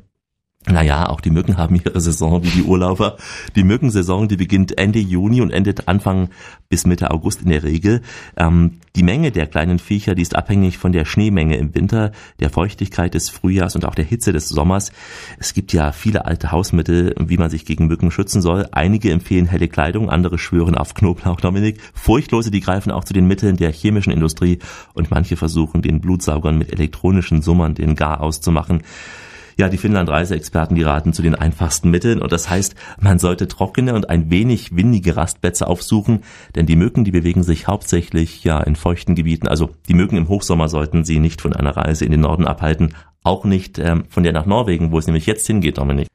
[0.70, 3.16] Naja, auch die Mücken haben ihre Saison wie die Urlauber.
[3.56, 6.30] Die Mückensaison, die beginnt Ende Juni und endet Anfang
[6.68, 8.02] bis Mitte August in der Regel.
[8.36, 12.50] Ähm, die Menge der kleinen Viecher, die ist abhängig von der Schneemenge im Winter, der
[12.50, 14.92] Feuchtigkeit des Frühjahrs und auch der Hitze des Sommers.
[15.40, 18.68] Es gibt ja viele alte Hausmittel, wie man sich gegen Mücken schützen soll.
[18.72, 21.80] Einige empfehlen helle Kleidung, andere schwören auf Knoblauch, Dominik.
[21.94, 24.60] Furchtlose, die greifen auch zu den Mitteln der chemischen Industrie
[24.94, 28.82] und manche versuchen den Blutsaugern mit elektronischen Summern den Gar auszumachen.
[29.58, 33.96] Ja, die Finnland-Reiseexperten, die raten zu den einfachsten Mitteln und das heißt, man sollte trockene
[33.96, 36.22] und ein wenig windige Rastplätze aufsuchen,
[36.56, 39.48] denn die Mücken, die bewegen sich hauptsächlich ja in feuchten Gebieten.
[39.48, 42.94] Also die Mücken im Hochsommer sollten sie nicht von einer Reise in den Norden abhalten,
[43.24, 46.08] auch nicht ähm, von der nach Norwegen, wo es nämlich jetzt hingeht, Dominik.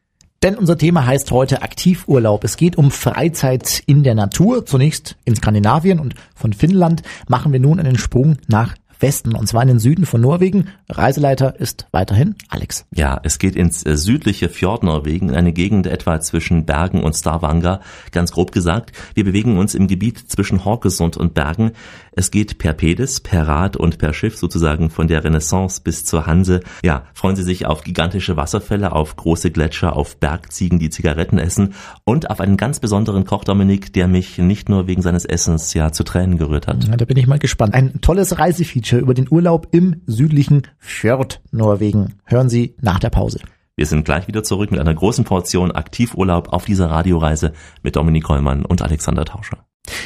[0.45, 2.45] Denn unser Thema heißt heute Aktivurlaub.
[2.45, 4.67] Es geht um Freizeit in der Natur.
[4.67, 9.63] Zunächst in Skandinavien und von Finnland machen wir nun einen Sprung nach Westen, und zwar
[9.63, 10.69] in den Süden von Norwegen.
[10.97, 12.87] Reiseleiter ist weiterhin Alex.
[12.95, 17.81] Ja, es geht ins äh, südliche Fjord-Norwegen, in eine Gegend etwa zwischen Bergen und Stavanger.
[18.11, 21.73] Ganz grob gesagt, wir bewegen uns im Gebiet zwischen Horkesund und Bergen.
[22.15, 26.27] Es geht per Pedis, per Rad und per Schiff sozusagen von der Renaissance bis zur
[26.27, 26.61] Hanse.
[26.85, 31.75] Ja, freuen Sie sich auf gigantische Wasserfälle, auf große Gletscher, auf Bergziegen, die Zigaretten essen
[32.05, 35.91] und auf einen ganz besonderen Koch, Dominik, der mich nicht nur wegen seines Essens ja
[35.91, 36.85] zu Tränen gerührt hat.
[36.85, 37.73] Ja, da bin ich mal gespannt.
[37.75, 42.19] Ein tolles Reisefeature über den Urlaub im südlichen Fjord Norwegen.
[42.25, 43.39] Hören Sie nach der Pause.
[43.77, 48.25] Wir sind gleich wieder zurück mit einer großen Portion Aktivurlaub auf dieser Radioreise mit Dominik
[48.25, 49.65] Kollmann und Alexander Tauscher.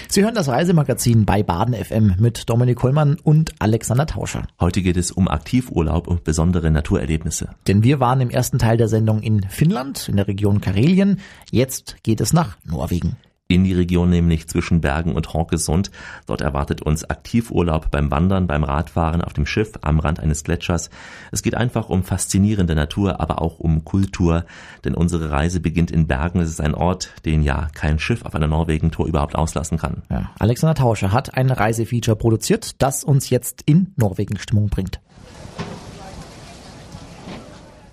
[0.08, 4.46] Sie hören das Reisemagazin bei Baden FM mit Dominik Kollmann und Alexander Tauscher.
[4.60, 7.50] Heute geht es um Aktivurlaub und besondere Naturerlebnisse.
[7.66, 11.20] Denn wir waren im ersten Teil der Sendung in Finnland, in der Region Karelien.
[11.50, 13.16] Jetzt geht es nach Norwegen
[13.48, 15.90] in die Region, nämlich zwischen Bergen und Horkesund.
[16.26, 20.90] Dort erwartet uns Aktivurlaub beim Wandern, beim Radfahren, auf dem Schiff, am Rand eines Gletschers.
[21.30, 24.44] Es geht einfach um faszinierende Natur, aber auch um Kultur,
[24.84, 26.40] denn unsere Reise beginnt in Bergen.
[26.40, 30.02] Es ist ein Ort, den ja kein Schiff auf einer Norwegen-Tour überhaupt auslassen kann.
[30.10, 35.00] Ja, Alexander Tauscher hat ein Reisefeature produziert, das uns jetzt in Norwegen-Stimmung bringt.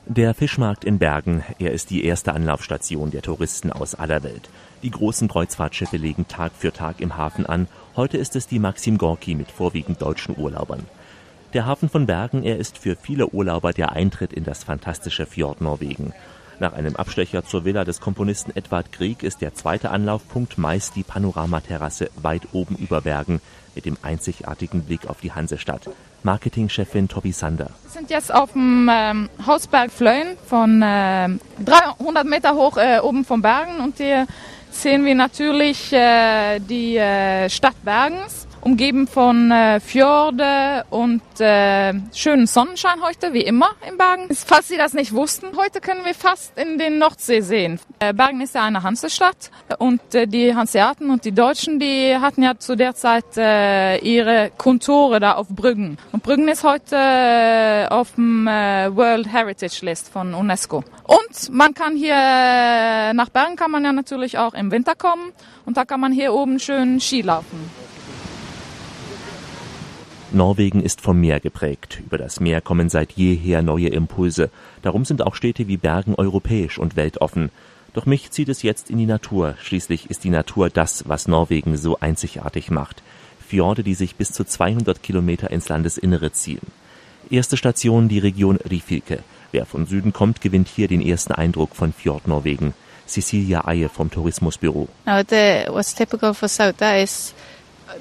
[0.05, 4.49] Der Fischmarkt in Bergen, er ist die erste Anlaufstation der Touristen aus aller Welt.
[4.83, 7.67] Die großen Kreuzfahrtschiffe legen Tag für Tag im Hafen an.
[7.95, 10.85] Heute ist es die Maxim Gorki mit vorwiegend deutschen Urlaubern.
[11.53, 15.61] Der Hafen von Bergen, er ist für viele Urlauber der Eintritt in das fantastische Fjord
[15.61, 16.13] Norwegen.
[16.59, 21.03] Nach einem Abstecher zur Villa des Komponisten Edward Grieg ist der zweite Anlaufpunkt meist die
[21.03, 23.39] Panoramaterrasse weit oben über Bergen
[23.75, 25.89] mit dem einzigartigen Blick auf die Hansestadt.
[26.23, 27.69] Marketingchefin Tobi Sander.
[27.83, 31.29] Wir sind jetzt auf dem ähm, Hausberg Flöhen von äh,
[31.63, 34.27] 300 Meter hoch äh, oben vom Bergen und hier
[34.73, 42.47] sehen wir natürlich äh, die äh, Stadt Bergens umgeben von äh, Fjorde und äh, schönen
[42.47, 44.33] Sonnenschein heute, wie immer in Bergen.
[44.33, 47.79] Falls Sie das nicht wussten, heute können wir fast in den Nordsee sehen.
[47.99, 52.41] Äh, Bergen ist ja eine Hansestadt und äh, die Hanseaten und die Deutschen, die hatten
[52.43, 55.97] ja zu der Zeit äh, ihre Kontore da auf Brüggen.
[56.11, 60.83] Und Brüggen ist heute äh, auf dem äh, World Heritage List von UNESCO.
[61.03, 65.33] Und man kann hier äh, nach Bergen kann man ja natürlich auch im Winter kommen
[65.65, 67.82] und da kann man hier oben schön Ski laufen.
[70.33, 72.01] Norwegen ist vom Meer geprägt.
[72.05, 74.49] Über das Meer kommen seit jeher neue Impulse.
[74.81, 77.49] Darum sind auch Städte wie Bergen europäisch und weltoffen.
[77.93, 79.55] Doch mich zieht es jetzt in die Natur.
[79.61, 83.03] Schließlich ist die Natur das, was Norwegen so einzigartig macht.
[83.47, 86.61] Fjorde, die sich bis zu 200 Kilometer ins Landesinnere ziehen.
[87.29, 89.19] Erste Station die Region Rifilke.
[89.51, 92.73] Wer von Süden kommt, gewinnt hier den ersten Eindruck von Fjord Norwegen.
[93.05, 94.87] Cecilia Eie vom Tourismusbüro.
[95.05, 97.33] No, the, what's typical for Sauda is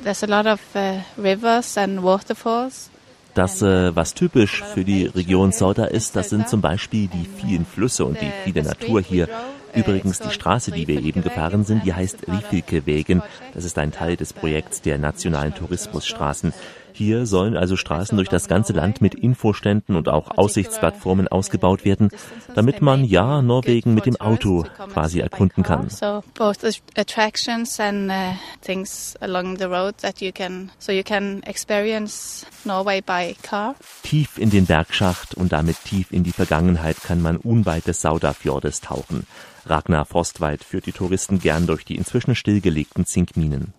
[0.03, 2.91] there's a lot of uh, rivers and waterfalls.
[3.35, 7.65] Das, äh, was typisch für die Region Sauda ist, das sind zum Beispiel die vielen
[7.65, 9.27] Flüsse und die viele Natur hier.
[9.75, 13.23] Übrigens, die Straße, die wir eben gefahren sind, die heißt Rifilke Wegen.
[13.55, 16.53] Das ist ein Teil des Projekts der nationalen Tourismusstraßen.
[16.93, 22.11] Hier sollen also Straßen durch das ganze Land mit Infoständen und auch Aussichtsplattformen ausgebaut werden,
[22.55, 25.89] damit man ja Norwegen mit dem Auto quasi erkunden kann.
[34.03, 38.81] Tief in den Bergschacht und damit tief in die Vergangenheit kann man unweit des Saudafjordes
[38.81, 39.27] tauchen.
[39.67, 43.73] Ragnar Forstwald führt die Touristen gern durch die inzwischen stillgelegten Zinkminen.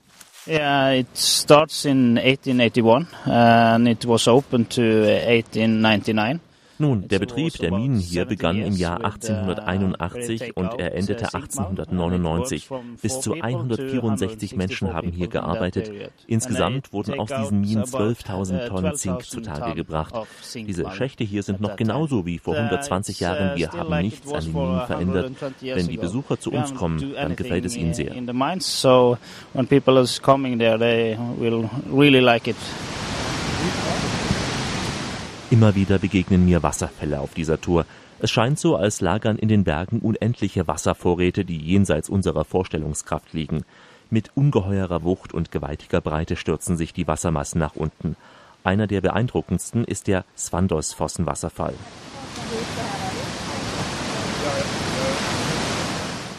[0.46, 6.42] Yeah, it starts in 1881 and it was open to 1899.
[6.80, 12.70] Nun, der Betrieb der Minen hier begann im Jahr 1881 und er endete 1899.
[13.02, 15.92] Bis zu 164 Menschen haben hier gearbeitet.
[16.28, 20.16] Insgesamt wurden aus diesen Minen 12.000 Tonnen Zink zutage gebracht.
[20.54, 23.56] Diese Schächte hier sind noch genauso wie vor 120 Jahren.
[23.58, 25.32] Wir haben nichts an den Minen verändert.
[25.62, 28.14] Wenn die Besucher zu uns kommen, dann gefällt es ihnen sehr.
[35.54, 37.86] Immer wieder begegnen mir Wasserfälle auf dieser Tour.
[38.18, 43.64] Es scheint so, als lagern in den Bergen unendliche Wasservorräte, die jenseits unserer Vorstellungskraft liegen.
[44.10, 48.16] Mit ungeheurer Wucht und gewaltiger Breite stürzen sich die Wassermassen nach unten.
[48.64, 51.76] Einer der beeindruckendsten ist der Svandos-Fossenwasserfall.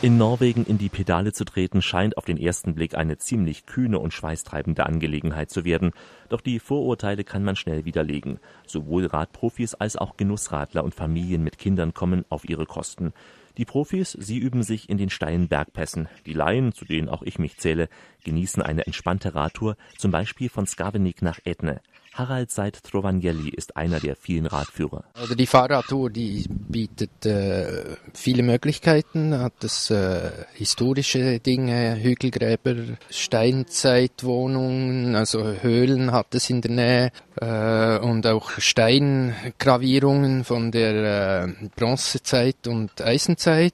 [0.04, 3.98] In Norwegen in die Pedale zu treten, scheint auf den ersten Blick eine ziemlich kühne
[3.98, 5.92] und schweißtreibende Angelegenheit zu werden.
[6.28, 8.38] Doch die Vorurteile kann man schnell widerlegen.
[8.66, 13.14] Sowohl Radprofis als auch Genussradler und Familien mit Kindern kommen auf ihre Kosten.
[13.56, 16.06] Die Profis, sie üben sich in den steilen Bergpässen.
[16.26, 17.88] Die Laien, zu denen auch ich mich zähle,
[18.24, 21.80] genießen eine entspannte Radtour, zum Beispiel von Skavenik nach Etne.
[22.14, 25.02] Harald Seid Trovangelli ist einer der vielen Radführer.
[25.14, 32.76] Also die Fahrradtour, die bietet äh, viele Möglichkeiten, hat es äh, historische Dinge, Hügelgräber,
[33.10, 41.48] Steinzeitwohnungen, also Höhlen hat es in der Nähe äh, und auch Steingravierungen von der äh,
[41.74, 43.72] Bronzezeit und Eisenzeit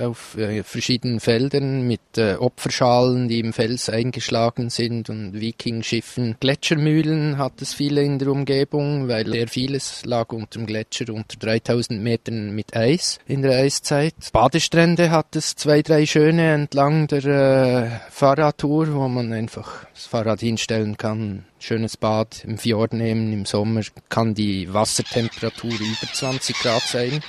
[0.00, 6.36] auf äh, verschiedenen Feldern mit äh, Opferschalen, die im Fels eingeschlagen sind und Wikingschiffen.
[6.38, 11.38] Gletschermühlen hat es viele in der Umgebung, weil sehr vieles lag unter dem Gletscher unter
[11.38, 14.12] 3000 Metern mit Eis in der Eiszeit.
[14.34, 20.40] Badestrände hat es zwei, drei schöne entlang der äh, Fahrradtour, wo man einfach das Fahrrad
[20.40, 21.46] hinstellen kann.
[21.58, 27.22] Schönes Bad im Fjord nehmen im Sommer kann die Wassertemperatur über 20 Grad sein.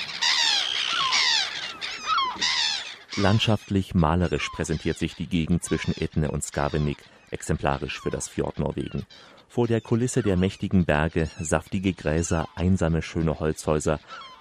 [3.15, 6.97] Landschaftlich malerisch präsentiert sich die Gegend zwischen Etne und Skavenik,
[7.29, 9.05] exemplarisch für das Fjord Norwegen.
[9.51, 13.99] Vor der Kulisse der mächtigen Berge, saftige Gräser, einsame schöne Holzhäuser.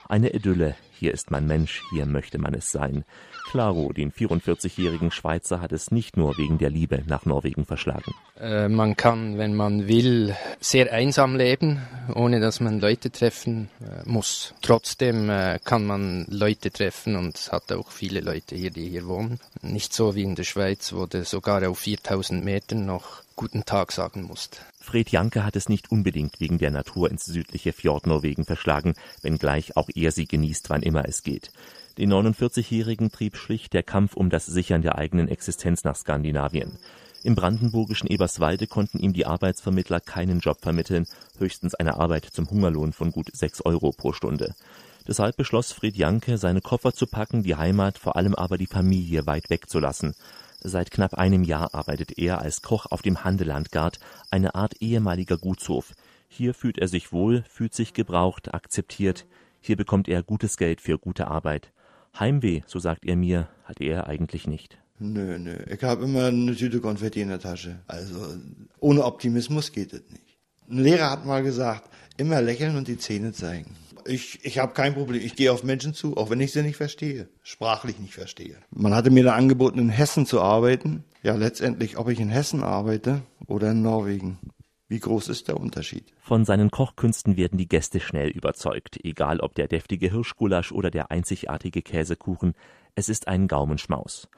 [0.09, 0.77] Eine Idylle.
[0.93, 3.05] Hier ist man Mensch, hier möchte man es sein.
[3.51, 8.15] Claro, den 44-jährigen Schweizer hat es nicht nur wegen der Liebe nach Norwegen verschlagen.
[8.39, 11.81] Äh, man kann, wenn man will, sehr einsam leben,
[12.15, 14.55] ohne dass man Leute treffen äh, muss.
[14.63, 19.41] Trotzdem äh, kann man Leute treffen und hat auch viele Leute hier, die hier wohnen.
[19.63, 23.91] Nicht so wie in der Schweiz, wo du sogar auf 4000 Metern noch guten Tag
[23.91, 24.61] sagen musst.
[24.81, 29.77] Fred Janke hat es nicht unbedingt wegen der Natur ins südliche Fjord Norwegen verschlagen, wenngleich
[29.77, 31.53] auch er sie genießt, wann immer es geht.
[31.99, 36.79] Den 49-Jährigen trieb schlicht der Kampf um das Sichern der eigenen Existenz nach Skandinavien.
[37.23, 41.07] Im brandenburgischen Eberswalde konnten ihm die Arbeitsvermittler keinen Job vermitteln,
[41.39, 44.55] höchstens eine Arbeit zum Hungerlohn von gut sechs Euro pro Stunde.
[45.07, 49.27] Deshalb beschloss Fred Janke, seine Koffer zu packen, die Heimat, vor allem aber die Familie
[49.27, 50.15] weit wegzulassen.
[50.63, 53.99] Seit knapp einem Jahr arbeitet er als Koch auf dem Handelandgard,
[54.31, 55.93] eine Art ehemaliger Gutshof.
[56.29, 59.27] Hier fühlt er sich wohl, fühlt sich gebraucht, akzeptiert.
[59.61, 61.73] Hier bekommt er gutes Geld für gute Arbeit.
[62.19, 64.79] Heimweh, so sagt er mir, hat er eigentlich nicht.
[64.99, 65.57] Nö, nö.
[65.71, 67.81] Ich habe immer eine Tüte Konfetti in der Tasche.
[67.87, 68.37] Also
[68.81, 70.39] ohne Optimismus geht es nicht.
[70.69, 73.75] Ein Lehrer hat mal gesagt, immer lächeln und die Zähne zeigen.
[74.11, 75.23] Ich, ich habe kein Problem.
[75.25, 78.57] Ich gehe auf Menschen zu, auch wenn ich sie nicht verstehe, sprachlich nicht verstehe.
[78.71, 81.05] Man hatte mir da angeboten, in Hessen zu arbeiten.
[81.23, 84.39] Ja, letztendlich, ob ich in Hessen arbeite oder in Norwegen.
[84.89, 86.13] Wie groß ist der Unterschied?
[86.21, 91.13] Von seinen Kochkünsten werden die Gäste schnell überzeugt, egal ob der deftige Hirschgulasch oder der
[91.13, 92.55] einzigartige Käsekuchen,
[92.97, 94.29] es ist ein Gaumenschmaus.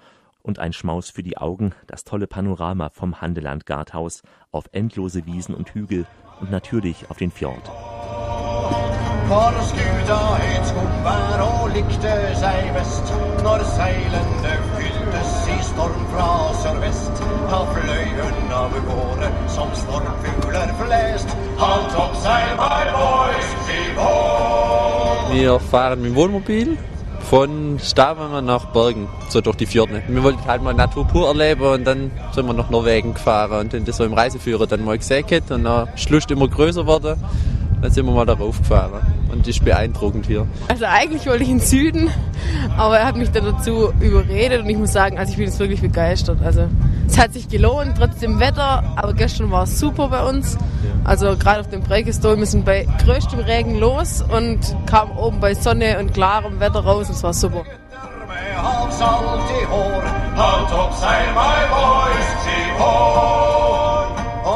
[0.42, 5.54] Und ein Schmaus für die Augen, das tolle Panorama vom Handeland Garthaus auf endlose Wiesen
[5.54, 6.06] und Hügel
[6.40, 7.70] und natürlich auf den Fjord.
[9.32, 16.26] For skuta het skumvær og likte seg best når seilene fylltes i storm fra
[16.60, 17.22] sørvest.
[17.48, 18.10] Da fløy
[18.58, 21.32] av gårde som stormfugler flest.
[21.62, 25.32] Halt opp seil, my boys, keep on!
[25.32, 26.76] Wir fahren mit dem Wohnmobil
[27.30, 30.02] von Stavanger nach Bergen, so durch die Fjorde.
[30.08, 33.88] Wir wollten halt mal Natur pur erleben und dann sind wir nach Norwegen gefahren und
[33.88, 37.16] das so im Reiseführer dann mal gesehen und dann Lust immer größer geworden.
[37.80, 40.46] Dann sind wir mal darauf gefahren und das ist beeindruckend hier.
[40.68, 42.10] Also eigentlich wollte ich in den Süden,
[42.76, 45.58] aber er hat mich dann dazu überredet und ich muss sagen, also ich bin jetzt
[45.58, 46.38] wirklich begeistert.
[46.44, 46.68] Also
[47.08, 50.56] es hat sich gelohnt, trotz dem Wetter, aber gestern war es super bei uns.
[51.04, 55.54] Also gerade auf dem Breakestol, wir sind bei größtem Regen los und kamen oben bei
[55.54, 57.64] Sonne und klarem Wetter raus und es war super.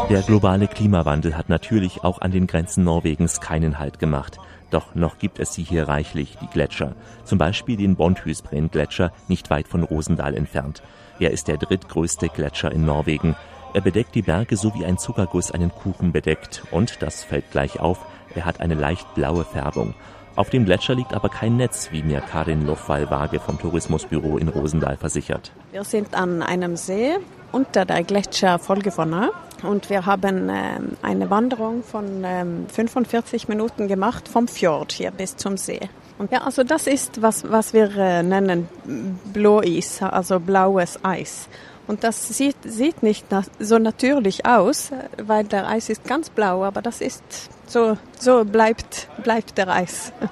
[0.09, 4.39] Der globale Klimawandel hat natürlich auch an den Grenzen Norwegens keinen Halt gemacht.
[4.71, 6.95] Doch noch gibt es sie hier reichlich, die Gletscher.
[7.25, 10.83] Zum Beispiel den Bonthysbren-Gletscher, nicht weit von Rosendahl entfernt.
[11.19, 13.37] Er ist der drittgrößte Gletscher in Norwegen.
[13.75, 16.65] Er bedeckt die Berge so wie ein Zuckerguss einen Kuchen bedeckt.
[16.71, 19.95] Und, das fällt gleich auf, er hat eine leicht blaue Färbung.
[20.35, 24.99] Auf dem Gletscher liegt aber kein Netz, wie mir Karin Lofwall-Waage vom Tourismusbüro in Rosendahl
[24.99, 25.51] versichert.
[25.73, 27.17] Wir sind an einem See
[27.57, 29.31] unter der Gletscher Folgevonna
[29.63, 35.37] und wir haben ähm, eine Wanderung von ähm, 45 Minuten gemacht vom Fjord hier bis
[35.37, 35.81] zum See.
[36.19, 38.69] Und ja, also das ist, was, was wir äh, nennen
[39.33, 41.49] Blåis, also blaues Eis.
[41.87, 43.25] Und das sieht, sieht nicht
[43.59, 47.23] so natürlich aus, weil der Eis ist ganz blau, aber das ist
[47.67, 50.13] so, so bleibt, bleibt der Eis.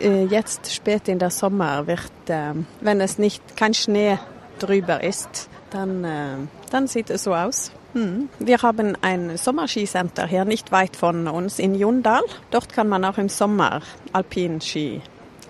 [0.00, 4.18] Äh, jetzt spät in der Sommer wird, äh, wenn es nicht kein Schnee
[4.58, 6.36] drüber ist, dann, äh,
[6.70, 7.72] dann sieht es so aus.
[7.94, 8.28] Hm.
[8.38, 12.22] Wir haben ein Sommerskicenter hier nicht weit von uns in Jundal.
[12.50, 13.82] Dort kann man auch im Sommer
[14.12, 15.02] Alpinski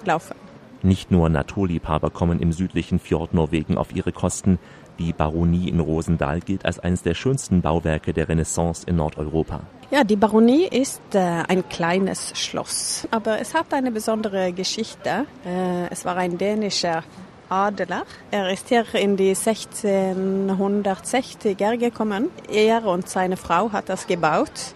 [0.05, 0.35] laufen.
[0.83, 4.59] Nicht nur Naturliebhaber kommen im südlichen Fjord Norwegen auf ihre Kosten.
[4.99, 9.61] Die Baronie in Rosendahl gilt als eines der schönsten Bauwerke der Renaissance in Nordeuropa.
[9.93, 15.27] Ja, die Baronie ist äh, ein kleines Schloss, aber es hat eine besondere Geschichte.
[15.47, 17.05] Äh, es war ein dänischer
[17.53, 18.05] Adler.
[18.31, 22.31] Er ist hier in die 1660er gekommen.
[22.51, 24.73] Er und seine Frau hat das gebaut.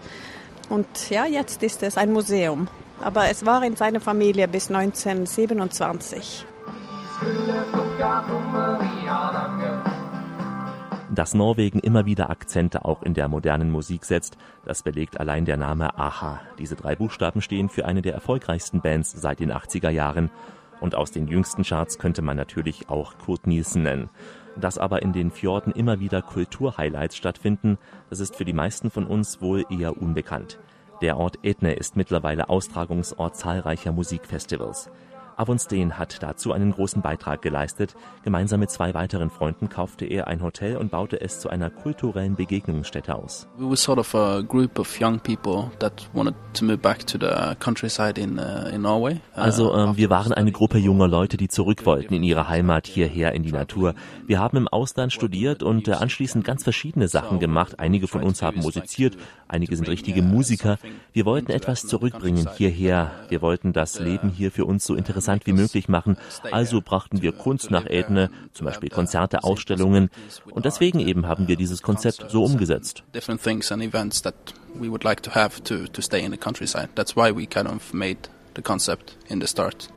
[0.69, 2.67] Und ja, jetzt ist es ein Museum.
[3.01, 6.45] Aber es war in seiner Familie bis 1927.
[11.09, 15.57] Dass Norwegen immer wieder Akzente auch in der modernen Musik setzt, das belegt allein der
[15.57, 16.41] Name Aha.
[16.59, 20.29] Diese drei Buchstaben stehen für eine der erfolgreichsten Bands seit den 80er Jahren.
[20.79, 24.09] Und aus den jüngsten Charts könnte man natürlich auch Kurt Nielsen nennen.
[24.55, 27.77] Dass aber in den Fjorden immer wieder Kulturhighlights stattfinden,
[28.09, 30.59] das ist für die meisten von uns wohl eher unbekannt.
[31.01, 34.89] Der Ort Etne ist mittlerweile Austragungsort zahlreicher Musikfestivals.
[35.37, 37.95] Avonstein hat dazu einen großen Beitrag geleistet.
[38.23, 42.35] Gemeinsam mit zwei weiteren Freunden kaufte er ein Hotel und baute es zu einer kulturellen
[42.35, 43.47] Begegnungsstätte aus.
[43.55, 47.19] We were sort of a group of young people that wanted to move back to
[47.19, 49.17] the countryside in, uh, in Norway.
[49.35, 52.87] Uh, also äh, wir waren eine Gruppe junger Leute, die zurück wollten in ihre Heimat
[52.87, 53.93] hierher in die Natur.
[54.25, 57.79] Wir haben im Ausland studiert und äh, anschließend ganz verschiedene Sachen gemacht.
[57.79, 59.15] Einige von uns haben musiziert,
[59.47, 60.79] einige sind richtige Musiker.
[61.13, 63.11] Wir wollten etwas zurückbringen hierher.
[63.29, 66.17] Wir wollten das Leben hier für uns so interessant interessant wie möglich machen.
[66.51, 70.09] Also brachten wir Kunst nach Edne, zum Beispiel Konzerte, Ausstellungen.
[70.49, 73.03] Und deswegen eben haben wir dieses Konzept so umgesetzt.
[78.63, 79.96] concept in the start.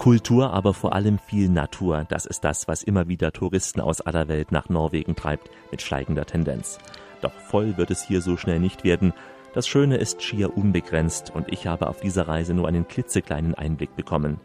[0.00, 2.06] Kultur, aber vor allem viel Natur.
[2.08, 6.24] Das ist das, was immer wieder Touristen aus aller Welt nach Norwegen treibt, mit steigender
[6.24, 6.78] Tendenz.
[7.20, 9.12] Doch voll wird es hier so schnell nicht werden.
[9.52, 13.94] Das Schöne ist schier unbegrenzt und ich habe auf dieser Reise nur einen klitzekleinen Einblick
[13.94, 14.40] bekommen.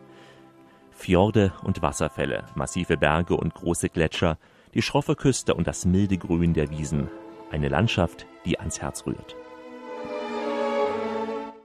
[0.91, 4.37] Fjorde und Wasserfälle, massive Berge und große Gletscher,
[4.73, 7.07] die schroffe Küste und das milde Grün der Wiesen.
[7.49, 9.37] Eine Landschaft, die ans Herz rührt.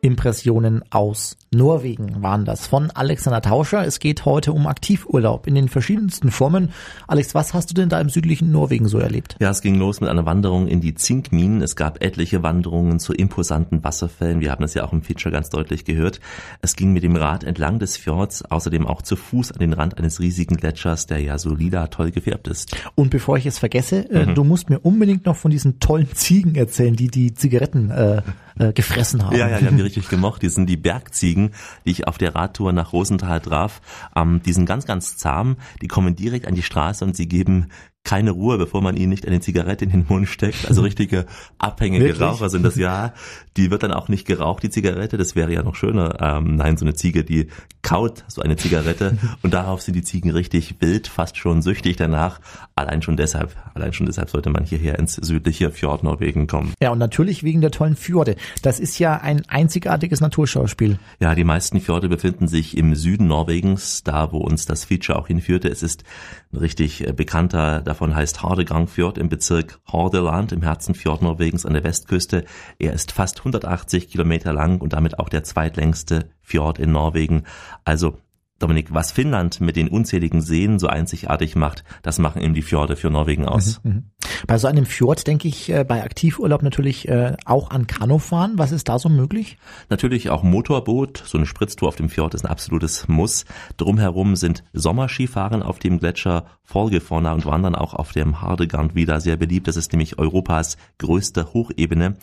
[0.03, 3.85] Impressionen aus Norwegen waren das von Alexander Tauscher.
[3.85, 6.71] Es geht heute um Aktivurlaub in den verschiedensten Formen.
[7.09, 9.37] Alex, was hast du denn da im südlichen Norwegen so erlebt?
[9.41, 11.61] Ja, es ging los mit einer Wanderung in die Zinkminen.
[11.61, 14.41] Es gab etliche Wanderungen zu imposanten Wasserfällen.
[14.41, 16.21] Wir haben das ja auch im Feature ganz deutlich gehört.
[16.63, 19.99] Es ging mit dem Rad entlang des Fjords, außerdem auch zu Fuß an den Rand
[19.99, 22.77] eines riesigen Gletschers, der ja so lila toll gefärbt ist.
[22.95, 24.35] Und bevor ich es vergesse, äh, mhm.
[24.37, 28.23] du musst mir unbedingt noch von diesen tollen Ziegen erzählen, die die Zigaretten äh,
[28.59, 29.37] äh, gefressen haben.
[29.37, 30.43] Ja, ja, die haben die richtig gemocht.
[30.43, 31.53] Die sind die Bergziegen,
[31.85, 33.81] die ich auf der Radtour nach Rosenthal traf.
[34.17, 35.57] Ähm, die sind ganz, ganz zahm.
[35.83, 37.69] Die kommen direkt an die Straße und sie geben
[38.03, 40.67] keine Ruhe, bevor man ihnen nicht eine Zigarette in den Mund steckt.
[40.67, 41.27] Also richtige
[41.59, 42.27] abhängige Wirklich?
[42.27, 43.13] Raucher sind das ja.
[43.57, 45.19] Die wird dann auch nicht geraucht, die Zigarette.
[45.19, 46.17] Das wäre ja noch schöner.
[46.21, 47.49] Ähm, nein, so eine Ziege, die
[47.83, 52.41] kaut so eine Zigarette und darauf sind die Ziegen richtig wild, fast schon süchtig danach.
[52.75, 56.73] Allein schon deshalb, allein schon deshalb sollte man hierher ins südliche Fjord Norwegen kommen.
[56.83, 58.37] Ja, und natürlich wegen der tollen Fjorde.
[58.63, 60.99] Das ist ja ein einzigartiges Naturschauspiel.
[61.21, 65.27] Ja, die meisten Fjorde befinden sich im Süden Norwegens, da wo uns das Feature auch
[65.27, 65.69] hinführte.
[65.69, 66.05] Es ist
[66.53, 71.73] ein richtig äh, bekannter davon heißt Hardegangfjord im Bezirk Hordaland im Herzen Fjord Norwegens an
[71.73, 72.45] der Westküste.
[72.79, 77.43] Er ist fast 180 Kilometer lang und damit auch der zweitlängste Fjord in Norwegen.
[77.85, 78.17] Also
[78.61, 82.95] Dominik, was Finnland mit den unzähligen Seen so einzigartig macht, das machen eben die Fjorde
[82.95, 83.81] für Norwegen aus.
[83.83, 84.05] Mhm, mhm.
[84.47, 88.59] Bei so einem Fjord denke ich äh, bei Aktivurlaub natürlich äh, auch an Kanufahren.
[88.59, 89.57] Was ist da so möglich?
[89.89, 91.23] Natürlich auch Motorboot.
[91.27, 93.47] So eine Spritztour auf dem Fjord ist ein absolutes Muss.
[93.79, 99.37] Drumherum sind Sommerskifahren auf dem Gletscher Folgefauna und Wandern auch auf dem Hardegard wieder sehr
[99.37, 99.69] beliebt.
[99.69, 102.17] Das ist nämlich Europas größte Hochebene.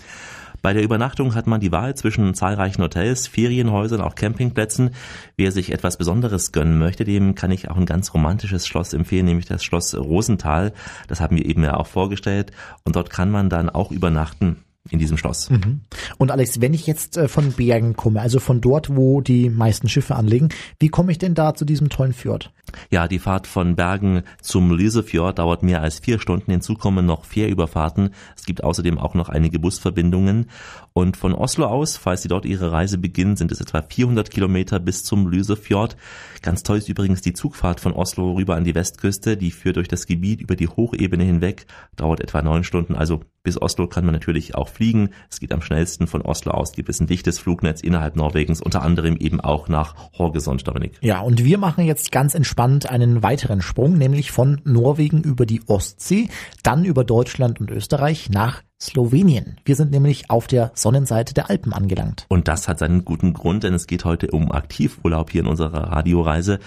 [0.68, 4.90] Bei der Übernachtung hat man die Wahl zwischen zahlreichen Hotels, Ferienhäusern, auch Campingplätzen.
[5.38, 9.28] Wer sich etwas Besonderes gönnen möchte, dem kann ich auch ein ganz romantisches Schloss empfehlen,
[9.28, 10.74] nämlich das Schloss Rosenthal.
[11.08, 12.52] Das haben wir eben ja auch vorgestellt.
[12.84, 14.58] Und dort kann man dann auch übernachten
[14.90, 15.50] in diesem Schloss.
[15.50, 15.82] Mhm.
[16.18, 19.90] Und Alex, wenn ich jetzt äh, von Bergen komme, also von dort, wo die meisten
[19.90, 22.52] Schiffe anlegen, wie komme ich denn da zu diesem tollen Fjord?
[22.90, 26.52] Ja, die Fahrt von Bergen zum Lysefjord dauert mehr als vier Stunden.
[26.52, 28.10] Hinzu kommen noch Fährüberfahrten.
[28.36, 30.50] Es gibt außerdem auch noch einige Busverbindungen.
[30.94, 34.80] Und von Oslo aus, falls Sie dort Ihre Reise beginnen, sind es etwa 400 Kilometer
[34.80, 35.96] bis zum Lysefjord.
[36.42, 39.38] Ganz toll ist übrigens die Zugfahrt von Oslo rüber an die Westküste.
[39.38, 42.96] Die führt durch das Gebiet über die Hochebene hinweg, dauert etwa neun Stunden.
[42.96, 45.12] Also bis Oslo kann man natürlich auch fliegen.
[45.30, 48.82] Es geht am schnellsten von Oslo aus, gibt es ein dichtes Flugnetz innerhalb Norwegens, unter
[48.82, 50.98] anderem eben auch nach Horgesund, Dominik.
[51.00, 55.62] Ja, und wir machen jetzt ganz entspannt einen weiteren Sprung, nämlich von Norwegen über die
[55.66, 56.28] Ostsee,
[56.62, 59.58] dann über Deutschland und Österreich nach Slowenien.
[59.66, 62.26] Wir sind nämlich auf der Sonnenseite der Alpen angelangt.
[62.30, 65.92] Und das hat seinen guten Grund, denn es geht heute um Aktivurlaub hier in unserer
[65.92, 66.60] Radioreise.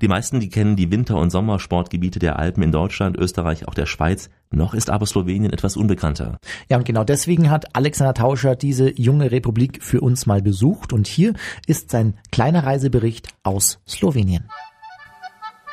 [0.00, 3.86] Die meisten, die kennen die Winter- und Sommersportgebiete der Alpen in Deutschland, Österreich, auch der
[3.86, 4.30] Schweiz.
[4.50, 6.38] Noch ist aber Slowenien etwas unbekannter.
[6.70, 11.06] Ja, und genau deswegen hat Alexander Tauscher diese junge Republik für uns mal besucht und
[11.06, 11.34] hier
[11.66, 14.48] ist sein kleiner Reisebericht aus Slowenien.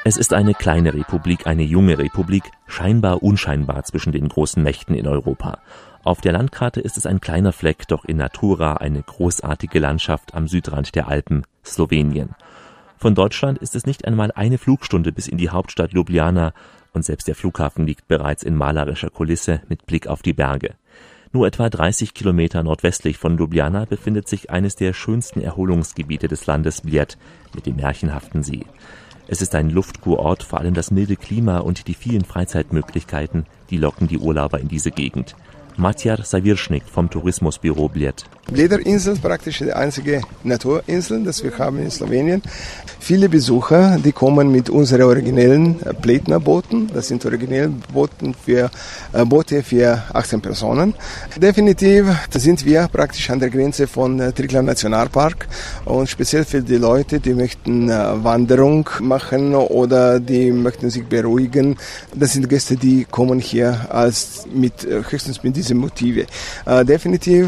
[0.08, 5.08] Es ist eine kleine Republik, eine junge Republik, scheinbar unscheinbar zwischen den großen Mächten in
[5.08, 5.58] Europa.
[6.04, 10.48] Auf der Landkarte ist es ein kleiner Fleck, doch in Natura eine großartige Landschaft am
[10.48, 12.36] Südrand der Alpen, Slowenien.
[13.00, 16.54] Von Deutschland ist es nicht einmal eine Flugstunde bis in die Hauptstadt Ljubljana
[16.94, 20.76] und selbst der Flughafen liegt bereits in malerischer Kulisse mit Blick auf die Berge.
[21.32, 26.82] Nur etwa 30 Kilometer nordwestlich von Ljubljana befindet sich eines der schönsten Erholungsgebiete des Landes
[26.82, 27.18] Bled
[27.56, 28.68] mit dem märchenhaften See.
[29.28, 34.08] Es ist ein Luftkurort, vor allem das milde Klima und die vielen Freizeitmöglichkeiten, die locken
[34.08, 35.36] die Urlauber in diese Gegend.
[35.78, 38.26] Matjar Savirschnik vom Tourismusbüro Bled.
[38.52, 42.42] Blederinsel ist praktisch die einzige Naturinsel, das wir haben in Slowenien.
[43.00, 46.90] Viele Besucher, die kommen mit unseren originellen Plätnerbooten.
[46.94, 48.70] Das sind originelle Booten für,
[49.14, 50.94] äh, Boote für 18 Personen.
[51.38, 55.48] Definitiv sind wir praktisch an der Grenze von äh, Triglav Nationalpark
[55.86, 61.78] und speziell für die Leute, die möchten äh, Wanderung machen oder die möchten sich beruhigen.
[62.14, 66.26] Das sind Gäste, die kommen hier als mit höchstens mit diese Motive.
[66.84, 67.48] definitiv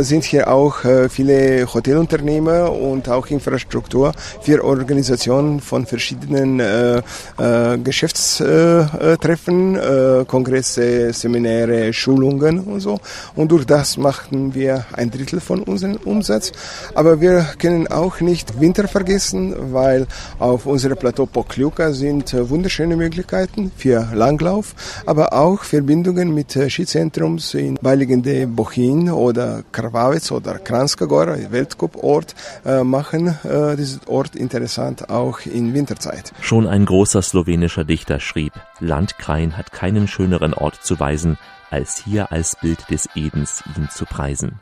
[0.00, 0.76] sind hier auch
[1.08, 6.98] viele Hotelunternehmer und auch Infrastruktur für Organisationen von verschiedenen äh,
[7.38, 12.98] äh, Geschäftstreffen, äh, Kongresse, Seminare, Schulungen und so.
[13.34, 16.52] Und durch das machten wir ein Drittel von unserem Umsatz.
[16.94, 20.06] Aber wir können auch nicht Winter vergessen, weil
[20.38, 24.74] auf unserem Plateau Pokljuka sind wunderschöne Möglichkeiten für Langlauf,
[25.06, 32.34] aber auch Verbindungen mit Skizentrums in beiliegende Bochin oder Krvavec oder Kranjska Gora, Weltcup-Ort,
[32.64, 36.32] äh, machen äh, diesen Ort interessant auch in Winterzeit.
[36.40, 41.38] Schon ein großer slowenischer Dichter schrieb, Landkrein hat keinen schöneren Ort zu weisen,
[41.70, 44.60] als hier als Bild des Edens ihn zu preisen.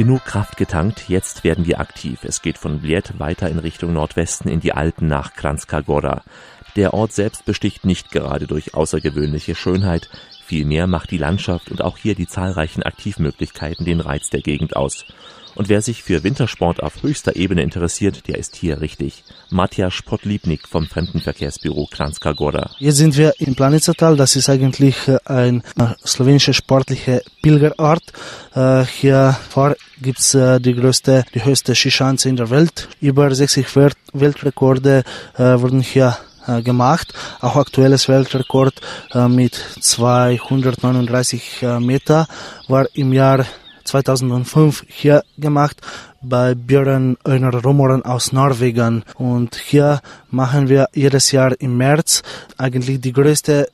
[0.00, 2.20] Genug Kraft getankt, jetzt werden wir aktiv.
[2.24, 5.82] Es geht von Bled weiter in Richtung Nordwesten in die Alpen nach Kranjska.
[6.74, 10.08] Der Ort selbst besticht nicht gerade durch außergewöhnliche Schönheit,
[10.46, 15.04] vielmehr macht die Landschaft und auch hier die zahlreichen Aktivmöglichkeiten den Reiz der Gegend aus.
[15.54, 19.24] Und wer sich für Wintersport auf höchster Ebene interessiert, der ist hier richtig.
[19.50, 22.70] Matjasz Podlipnik vom Fremdenverkehrsbüro Kranjska Gora.
[22.78, 25.62] Jetzt sind wir in Planica Das ist eigentlich ein
[26.06, 28.04] slowenischer sportlicher Pilgerort.
[29.00, 32.88] Hier vor gibt's die größte, die höchste Skischanze in der Welt.
[33.00, 33.66] Über 60
[34.12, 35.04] Weltrekorde
[35.36, 36.16] wurden hier
[36.64, 37.12] gemacht.
[37.40, 38.80] Auch aktuelles Weltrekord
[39.28, 42.26] mit 239 Meter
[42.68, 43.44] war im Jahr
[43.90, 45.80] 2005 hier gemacht
[46.22, 49.04] bei Björn Öner Romoren aus Norwegen.
[49.16, 52.22] Und hier machen wir jedes Jahr im März
[52.56, 53.68] eigentlich die größte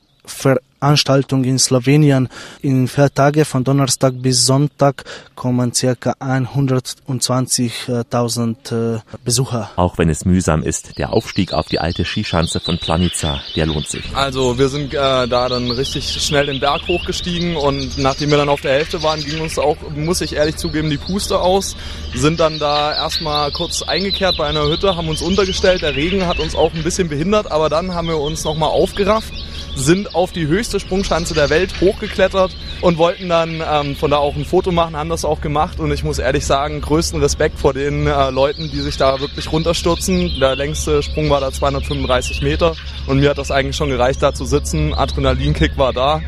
[0.79, 2.29] Veranstaltung in Slowenien.
[2.61, 5.03] In vier Tage von Donnerstag bis Sonntag
[5.35, 9.71] kommen circa 120.000 äh, Besucher.
[9.75, 13.87] Auch wenn es mühsam ist, der Aufstieg auf die alte Skischanze von Planica, der lohnt
[13.87, 14.03] sich.
[14.13, 18.49] Also wir sind äh, da dann richtig schnell den Berg hochgestiegen und nachdem wir dann
[18.49, 21.75] auf der Hälfte waren, ging uns auch, muss ich ehrlich zugeben, die Puste aus.
[22.13, 25.81] Sind dann da erstmal kurz eingekehrt bei einer Hütte, haben uns untergestellt.
[25.81, 29.33] Der Regen hat uns auch ein bisschen behindert, aber dann haben wir uns nochmal aufgerafft
[29.77, 34.35] sind auf die höchste Sprungschanze der Welt hochgeklettert und wollten dann ähm, von da auch
[34.35, 37.73] ein Foto machen, haben das auch gemacht und ich muss ehrlich sagen, größten Respekt vor
[37.73, 40.37] den äh, Leuten, die sich da wirklich runterstürzen.
[40.41, 42.75] Der längste Sprung war da 235 Meter
[43.07, 44.93] und mir hat das eigentlich schon gereicht, da zu sitzen.
[44.93, 46.21] Adrenalinkick war da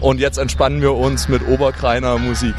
[0.00, 2.54] und jetzt entspannen wir uns mit Oberkreiner Musik.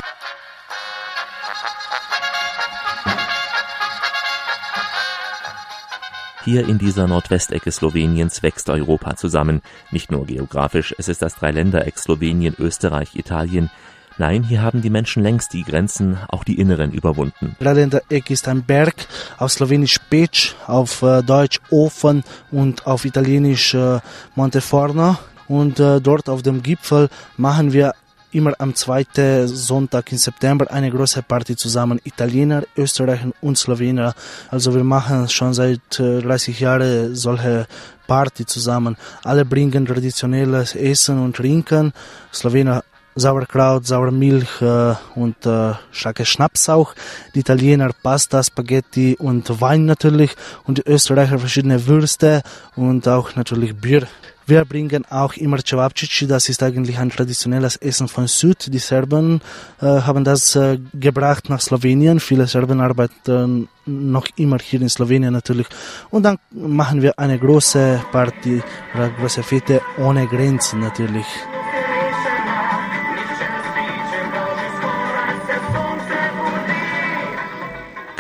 [6.46, 9.62] Hier in dieser Nordwestecke Sloweniens wächst Europa zusammen.
[9.92, 13.70] Nicht nur geografisch, es ist das Dreiländereck Slowenien, Österreich, Italien.
[14.18, 17.56] Nein, hier haben die Menschen längst die Grenzen, auch die inneren, überwunden.
[17.60, 24.00] Dreiländereck ist ein Berg, auf Slowenisch Pec, auf äh, Deutsch Ofen und auf Italienisch äh,
[24.36, 25.18] Monteforno.
[25.48, 27.94] Und äh, dort auf dem Gipfel machen wir
[28.34, 32.00] immer am zweiten Sonntag im September eine große Party zusammen.
[32.04, 34.14] Italiener, Österreicher und Slowener.
[34.50, 37.68] Also wir machen schon seit 30 äh, Jahren solche
[38.08, 38.98] Party zusammen.
[39.24, 41.94] Alle bringen traditionelles Essen und Trinken.
[42.34, 42.84] Slowener
[43.16, 46.96] Sauerkraut, Sauermilch äh, und äh, starke Schnaps auch.
[47.36, 50.36] Die Italiener Pasta, Spaghetti und Wein natürlich.
[50.64, 52.42] Und die Österreicher verschiedene Würste
[52.76, 54.08] und auch natürlich Bier.
[54.46, 58.74] Wir bringen auch immer Cevapcici, das ist eigentlich ein traditionelles Essen von Süd.
[58.74, 59.42] Die Serben
[59.82, 62.20] äh, haben das äh, gebracht nach Slowenien.
[62.20, 65.68] Viele Serben arbeiten noch immer hier in Slowenien natürlich.
[66.10, 68.62] Und dann machen wir eine große Party,
[68.94, 71.26] eine große Fete ohne Grenzen natürlich.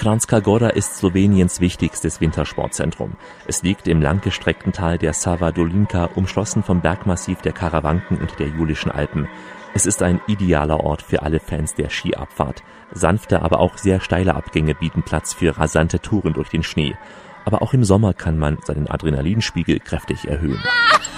[0.03, 3.13] Kranjska Gora ist Sloweniens wichtigstes Wintersportzentrum.
[3.47, 8.49] Es liegt im langgestreckten Tal der Sava Dolinka, umschlossen vom Bergmassiv der Karawanken und der
[8.49, 9.29] Julischen Alpen.
[9.73, 12.63] Es ist ein idealer Ort für alle Fans der Skiabfahrt.
[12.91, 16.97] Sanfte, aber auch sehr steile Abgänge bieten Platz für rasante Touren durch den Schnee.
[17.45, 20.61] Aber auch im Sommer kann man seinen Adrenalinspiegel kräftig erhöhen.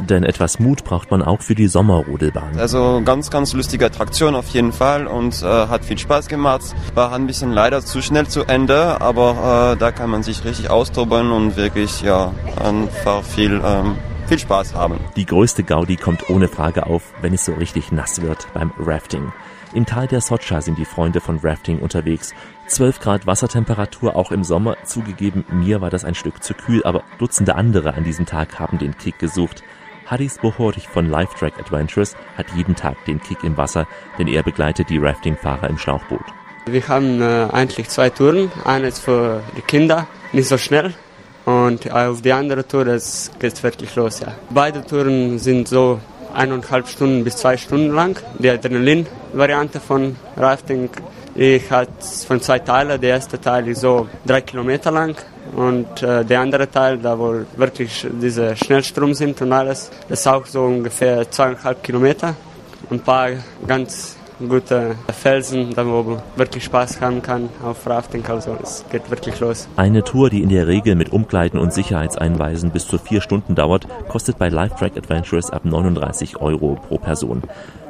[0.00, 2.58] Denn etwas Mut braucht man auch für die Sommerrodelbahn.
[2.58, 6.62] Also ganz, ganz lustige Attraktion auf jeden Fall und äh, hat viel Spaß gemacht.
[6.94, 10.70] War ein bisschen leider zu schnell zu Ende, aber äh, da kann man sich richtig
[10.70, 12.32] austoben und wirklich ja
[12.62, 14.98] einfach viel ähm, viel Spaß haben.
[15.16, 19.32] Die größte Gaudi kommt ohne Frage auf, wenn es so richtig nass wird beim Rafting.
[19.74, 22.32] Im Tal der Sotscha sind die Freunde von Rafting unterwegs.
[22.68, 24.76] 12 Grad Wassertemperatur auch im Sommer.
[24.84, 28.78] Zugegeben, mir war das ein Stück zu kühl, aber Dutzende andere an diesem Tag haben
[28.78, 29.64] den Kick gesucht.
[30.06, 33.86] Hadis Bohorich von Lifetrack Adventures hat jeden Tag den Kick im Wasser,
[34.18, 36.24] denn er begleitet die Raftingfahrer im Schlauchboot.
[36.66, 38.50] Wir haben äh, eigentlich zwei Touren.
[38.64, 40.94] Eine ist für die Kinder, nicht so schnell.
[41.44, 44.20] Und auf die andere Tour es geht wirklich los.
[44.20, 44.28] Ja.
[44.50, 46.00] Beide Touren sind so
[46.32, 48.18] eineinhalb Stunden bis zwei Stunden lang.
[48.38, 50.88] Die Adrenalin-Variante von Rafting.
[51.34, 51.92] Ich hatte
[52.26, 52.98] von zwei Teilen.
[53.00, 55.16] Der erste Teil ist so drei Kilometer lang
[55.54, 60.46] und äh, der andere Teil, da wo wirklich diese Schnellstrom sind und alles, ist auch
[60.46, 62.34] so ungefähr zweieinhalb Kilometer.
[62.90, 63.30] Ein paar
[63.66, 68.24] ganz gute Felsen, da wo man wirklich Spaß haben kann auf Rafting.
[68.26, 69.68] Also es geht wirklich los.
[69.76, 73.86] Eine Tour, die in der Regel mit Umkleiden und Sicherheitseinweisen bis zu vier Stunden dauert,
[74.08, 77.42] kostet bei Lifetrack Adventures ab 39 Euro pro Person.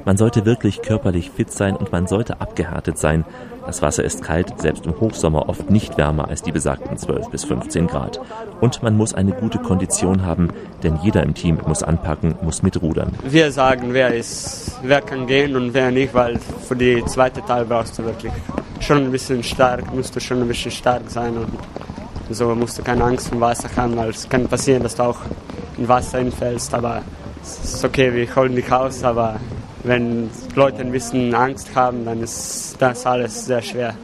[0.05, 3.25] Man sollte wirklich körperlich fit sein und man sollte abgehärtet sein.
[3.65, 7.45] Das Wasser ist kalt, selbst im Hochsommer oft nicht wärmer als die besagten 12 bis
[7.45, 8.21] 15 Grad.
[8.61, 10.51] Und man muss eine gute Kondition haben,
[10.83, 13.13] denn jeder im Team muss anpacken, muss mitrudern.
[13.25, 17.65] Wir sagen, wer ist, wer kann gehen und wer nicht, weil für die zweite Teil
[17.65, 18.33] brauchst du wirklich
[18.81, 21.49] schon ein bisschen stark, musst du schon ein bisschen stark sein und
[22.31, 25.19] so musst du keine Angst vor Wasser haben, weil es kann passieren, dass du auch
[25.79, 27.03] in Wasser hinfällst, aber
[27.43, 29.37] es ist okay, wir holen dich raus, aber
[29.85, 33.95] wenn Leute ein bisschen Angst haben, dann ist das alles sehr schwer.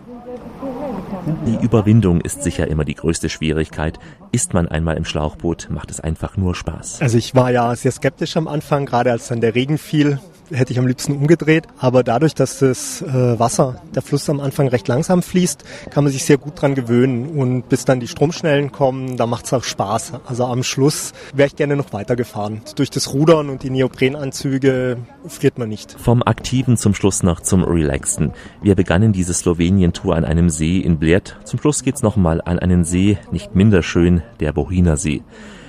[1.47, 3.99] Die Überwindung ist sicher immer die größte Schwierigkeit.
[4.33, 7.01] Ist man einmal im Schlauchboot, macht es einfach nur Spaß.
[7.01, 10.19] Also ich war ja sehr skeptisch am Anfang, gerade als dann der Regen fiel
[10.51, 11.67] hätte ich am liebsten umgedreht.
[11.79, 16.13] Aber dadurch, dass das äh, Wasser, der Fluss am Anfang recht langsam fließt, kann man
[16.13, 17.39] sich sehr gut dran gewöhnen.
[17.39, 20.13] Und bis dann die Stromschnellen kommen, da macht es auch Spaß.
[20.27, 22.63] Also am Schluss wäre ich gerne noch weitergefahren.
[22.77, 25.97] Durch das Rudern und die Neoprenanzüge friert man nicht.
[25.99, 28.33] Vom Aktiven zum Schluss noch zum Relaxten.
[28.63, 31.37] Wir begannen diese Slowenien-Tour an einem See in Bled.
[31.45, 35.23] Zum Schluss geht's nochmal an einen See, nicht minder schön, der Bohiner See.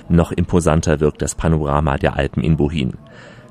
[0.08, 2.94] Noch imposanter wirkt das Panorama der Alpen in Bohin.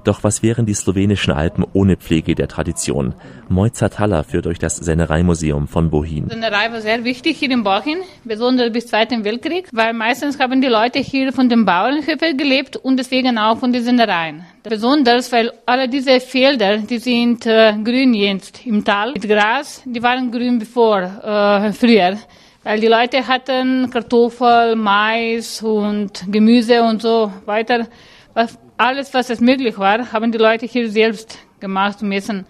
[0.04, 3.14] Doch was wären die slowenischen Alpen ohne Pflege der Tradition?
[3.49, 6.28] Mojca Thaler führt durch das Sennereimuseum von Bohin.
[6.28, 10.68] Sennerei war sehr wichtig hier in Bohin, besonders bis Zweiten Weltkrieg, weil meistens haben die
[10.68, 14.43] Leute hier von den Bauernhöfen gelebt und deswegen auch von den Sennereien.
[14.64, 20.02] Besonders, weil alle diese Felder, die sind äh, grün jetzt im Tal mit Gras, die
[20.02, 22.18] waren grün bevor, äh, früher.
[22.64, 27.88] Weil die Leute hatten Kartoffel, Mais und Gemüse und so weiter.
[28.34, 32.45] Was alles, was es möglich war, haben die Leute hier selbst gemacht zum Essen.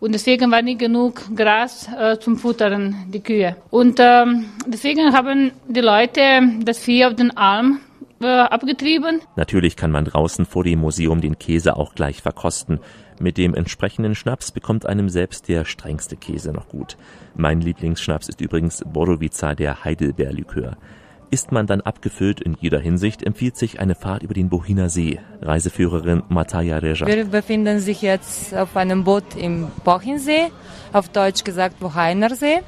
[0.00, 3.56] Und deswegen war nicht genug Gras äh, zum Futtern, die Kühe.
[3.70, 6.22] Und ähm, deswegen haben die Leute
[6.62, 7.80] das Vieh auf den Alm
[8.22, 9.20] äh, abgetrieben.
[9.36, 12.80] Natürlich kann man draußen vor dem Museum den Käse auch gleich verkosten.
[13.20, 16.96] Mit dem entsprechenden Schnaps bekommt einem selbst der strengste Käse noch gut.
[17.36, 20.76] Mein Lieblingsschnaps ist übrigens Borovica, der Heidelbeerlikör.
[21.34, 25.18] Ist man dann abgefüllt in jeder Hinsicht, empfiehlt sich eine Fahrt über den Bohiner See.
[25.42, 27.08] Reiseführerin Mataja Reja.
[27.08, 30.52] Wir befinden sich jetzt auf einem Boot im Bochinsee,
[30.92, 32.60] auf Deutsch gesagt Boheiner See.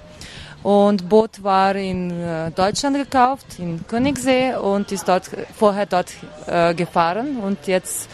[0.64, 6.12] Und Boot war in äh, Deutschland gekauft, in Königssee und ist dort vorher dort
[6.48, 7.36] äh, gefahren.
[7.36, 8.10] Und jetzt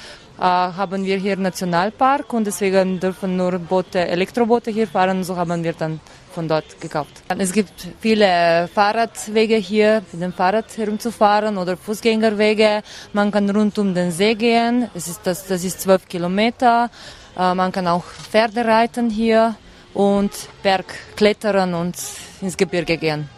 [0.49, 5.23] haben wir hier Nationalpark und deswegen dürfen nur Boote, Elektroboote hier fahren.
[5.23, 6.01] So haben wir dann
[6.35, 7.23] von dort gekauft.
[7.39, 12.83] Es gibt viele Fahrradwege hier, mit dem Fahrrad herumzufahren oder Fußgängerwege.
[13.13, 14.91] Man kann rund um den See gehen.
[14.95, 16.91] Es ist das, das ist zwölf Kilometer.
[17.39, 19.55] Äh, man kann auch Pferde reiten hier
[19.95, 20.33] und
[20.63, 21.97] Bergklettern und
[22.41, 23.29] ins Gebirge gehen.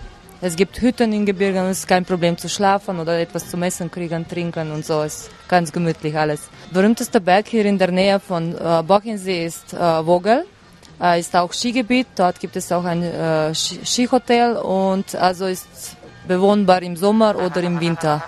[0.47, 3.57] Es gibt Hütten im Gebirge und es ist kein Problem zu schlafen oder etwas zu
[3.63, 5.01] essen kriegen, trinken und so.
[5.01, 6.51] Es ist ganz gemütlich alles.
[6.71, 10.45] Berühmtester Berg hier in der Nähe von äh, Bochensee ist äh, Vogel
[11.01, 12.09] äh, ist auch Skigebiet.
[12.17, 15.97] Dort gibt es auch ein äh, Skihotel und also ist
[16.29, 18.23] bewohnbar im Sommer oder im Winter.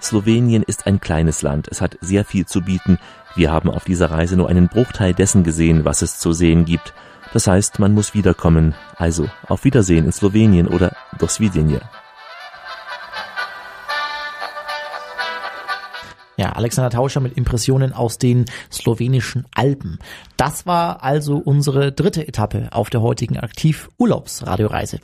[0.00, 1.66] Slowenien ist ein kleines Land.
[1.66, 3.00] Es hat sehr viel zu bieten.
[3.34, 6.94] Wir haben auf dieser Reise nur einen Bruchteil dessen gesehen, was es zu sehen gibt.
[7.32, 8.74] Das heißt, man muss wiederkommen.
[8.96, 11.26] Also, auf Wiedersehen in Slowenien oder do
[16.38, 19.98] Ja, Alexander Tauscher mit Impressionen aus den slowenischen Alpen.
[20.36, 25.00] Das war also unsere dritte Etappe auf der heutigen Aktiv-Urlaubsradioreise.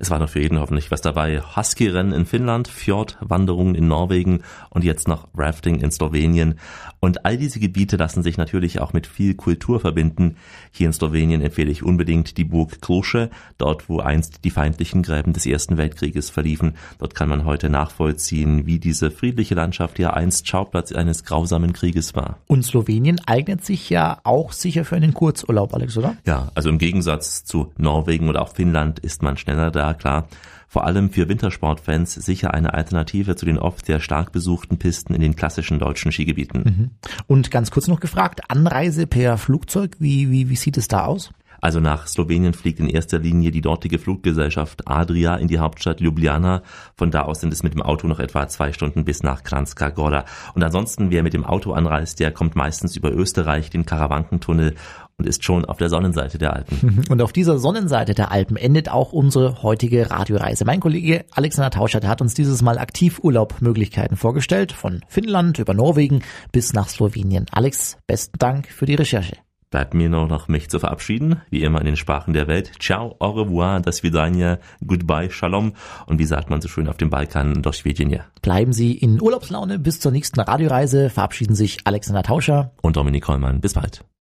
[0.00, 1.40] Es war noch für jeden hoffentlich was dabei.
[1.40, 6.54] Husky-Rennen in Finnland, Fjordwanderungen in Norwegen und jetzt noch Rafting in Slowenien.
[7.00, 10.36] Und all diese Gebiete lassen sich natürlich auch mit viel Kultur verbinden.
[10.70, 15.32] Hier in Slowenien empfehle ich unbedingt die Burg Krusche, dort wo einst die feindlichen Gräben
[15.32, 16.74] des Ersten Weltkrieges verliefen.
[16.98, 22.14] Dort kann man heute nachvollziehen, wie diese friedliche Landschaft ja einst Schauplatz eines grausamen Krieges
[22.14, 22.38] war.
[22.46, 26.16] Und Slowenien eignet sich ja auch sicher für einen Kurzurlaub, Alex, oder?
[26.26, 30.28] Ja, also im Gegensatz zu Norwegen oder auch Finnland ist man schneller da klar.
[30.70, 35.22] Vor allem für Wintersportfans sicher eine Alternative zu den oft sehr stark besuchten Pisten in
[35.22, 36.62] den klassischen deutschen Skigebieten.
[36.62, 36.90] Mhm.
[37.26, 41.30] Und ganz kurz noch gefragt, Anreise per Flugzeug, wie, wie, wie sieht es da aus?
[41.60, 46.62] Also nach Slowenien fliegt in erster Linie die dortige Fluggesellschaft Adria in die Hauptstadt Ljubljana.
[46.96, 49.90] Von da aus sind es mit dem Auto noch etwa zwei Stunden bis nach Kranjska
[49.90, 50.24] Gora.
[50.54, 54.74] Und ansonsten, wer mit dem Auto anreist, der kommt meistens über Österreich, den Karawankentunnel
[55.18, 57.04] und ist schon auf der Sonnenseite der Alpen.
[57.10, 60.64] Und auf dieser Sonnenseite der Alpen endet auch unsere heutige Radioreise.
[60.64, 66.22] Mein Kollege Alexander Tauschert hat uns dieses Mal aktiv Urlaubmöglichkeiten vorgestellt, von Finnland über Norwegen
[66.52, 67.46] bis nach Slowenien.
[67.50, 69.47] Alex, besten Dank für die Recherche.
[69.70, 72.72] Bleibt mir nur noch mich zu verabschieden, wie immer in den Sprachen der Welt.
[72.80, 75.74] Ciao, au revoir, das Vidania, goodbye, shalom
[76.06, 78.24] und wie sagt man so schön auf dem Balkan, do Schwedjenje.
[78.40, 83.60] Bleiben Sie in Urlaubslaune bis zur nächsten Radioreise, verabschieden sich Alexander Tauscher und Dominik Kollmann.
[83.60, 84.04] Bis bald.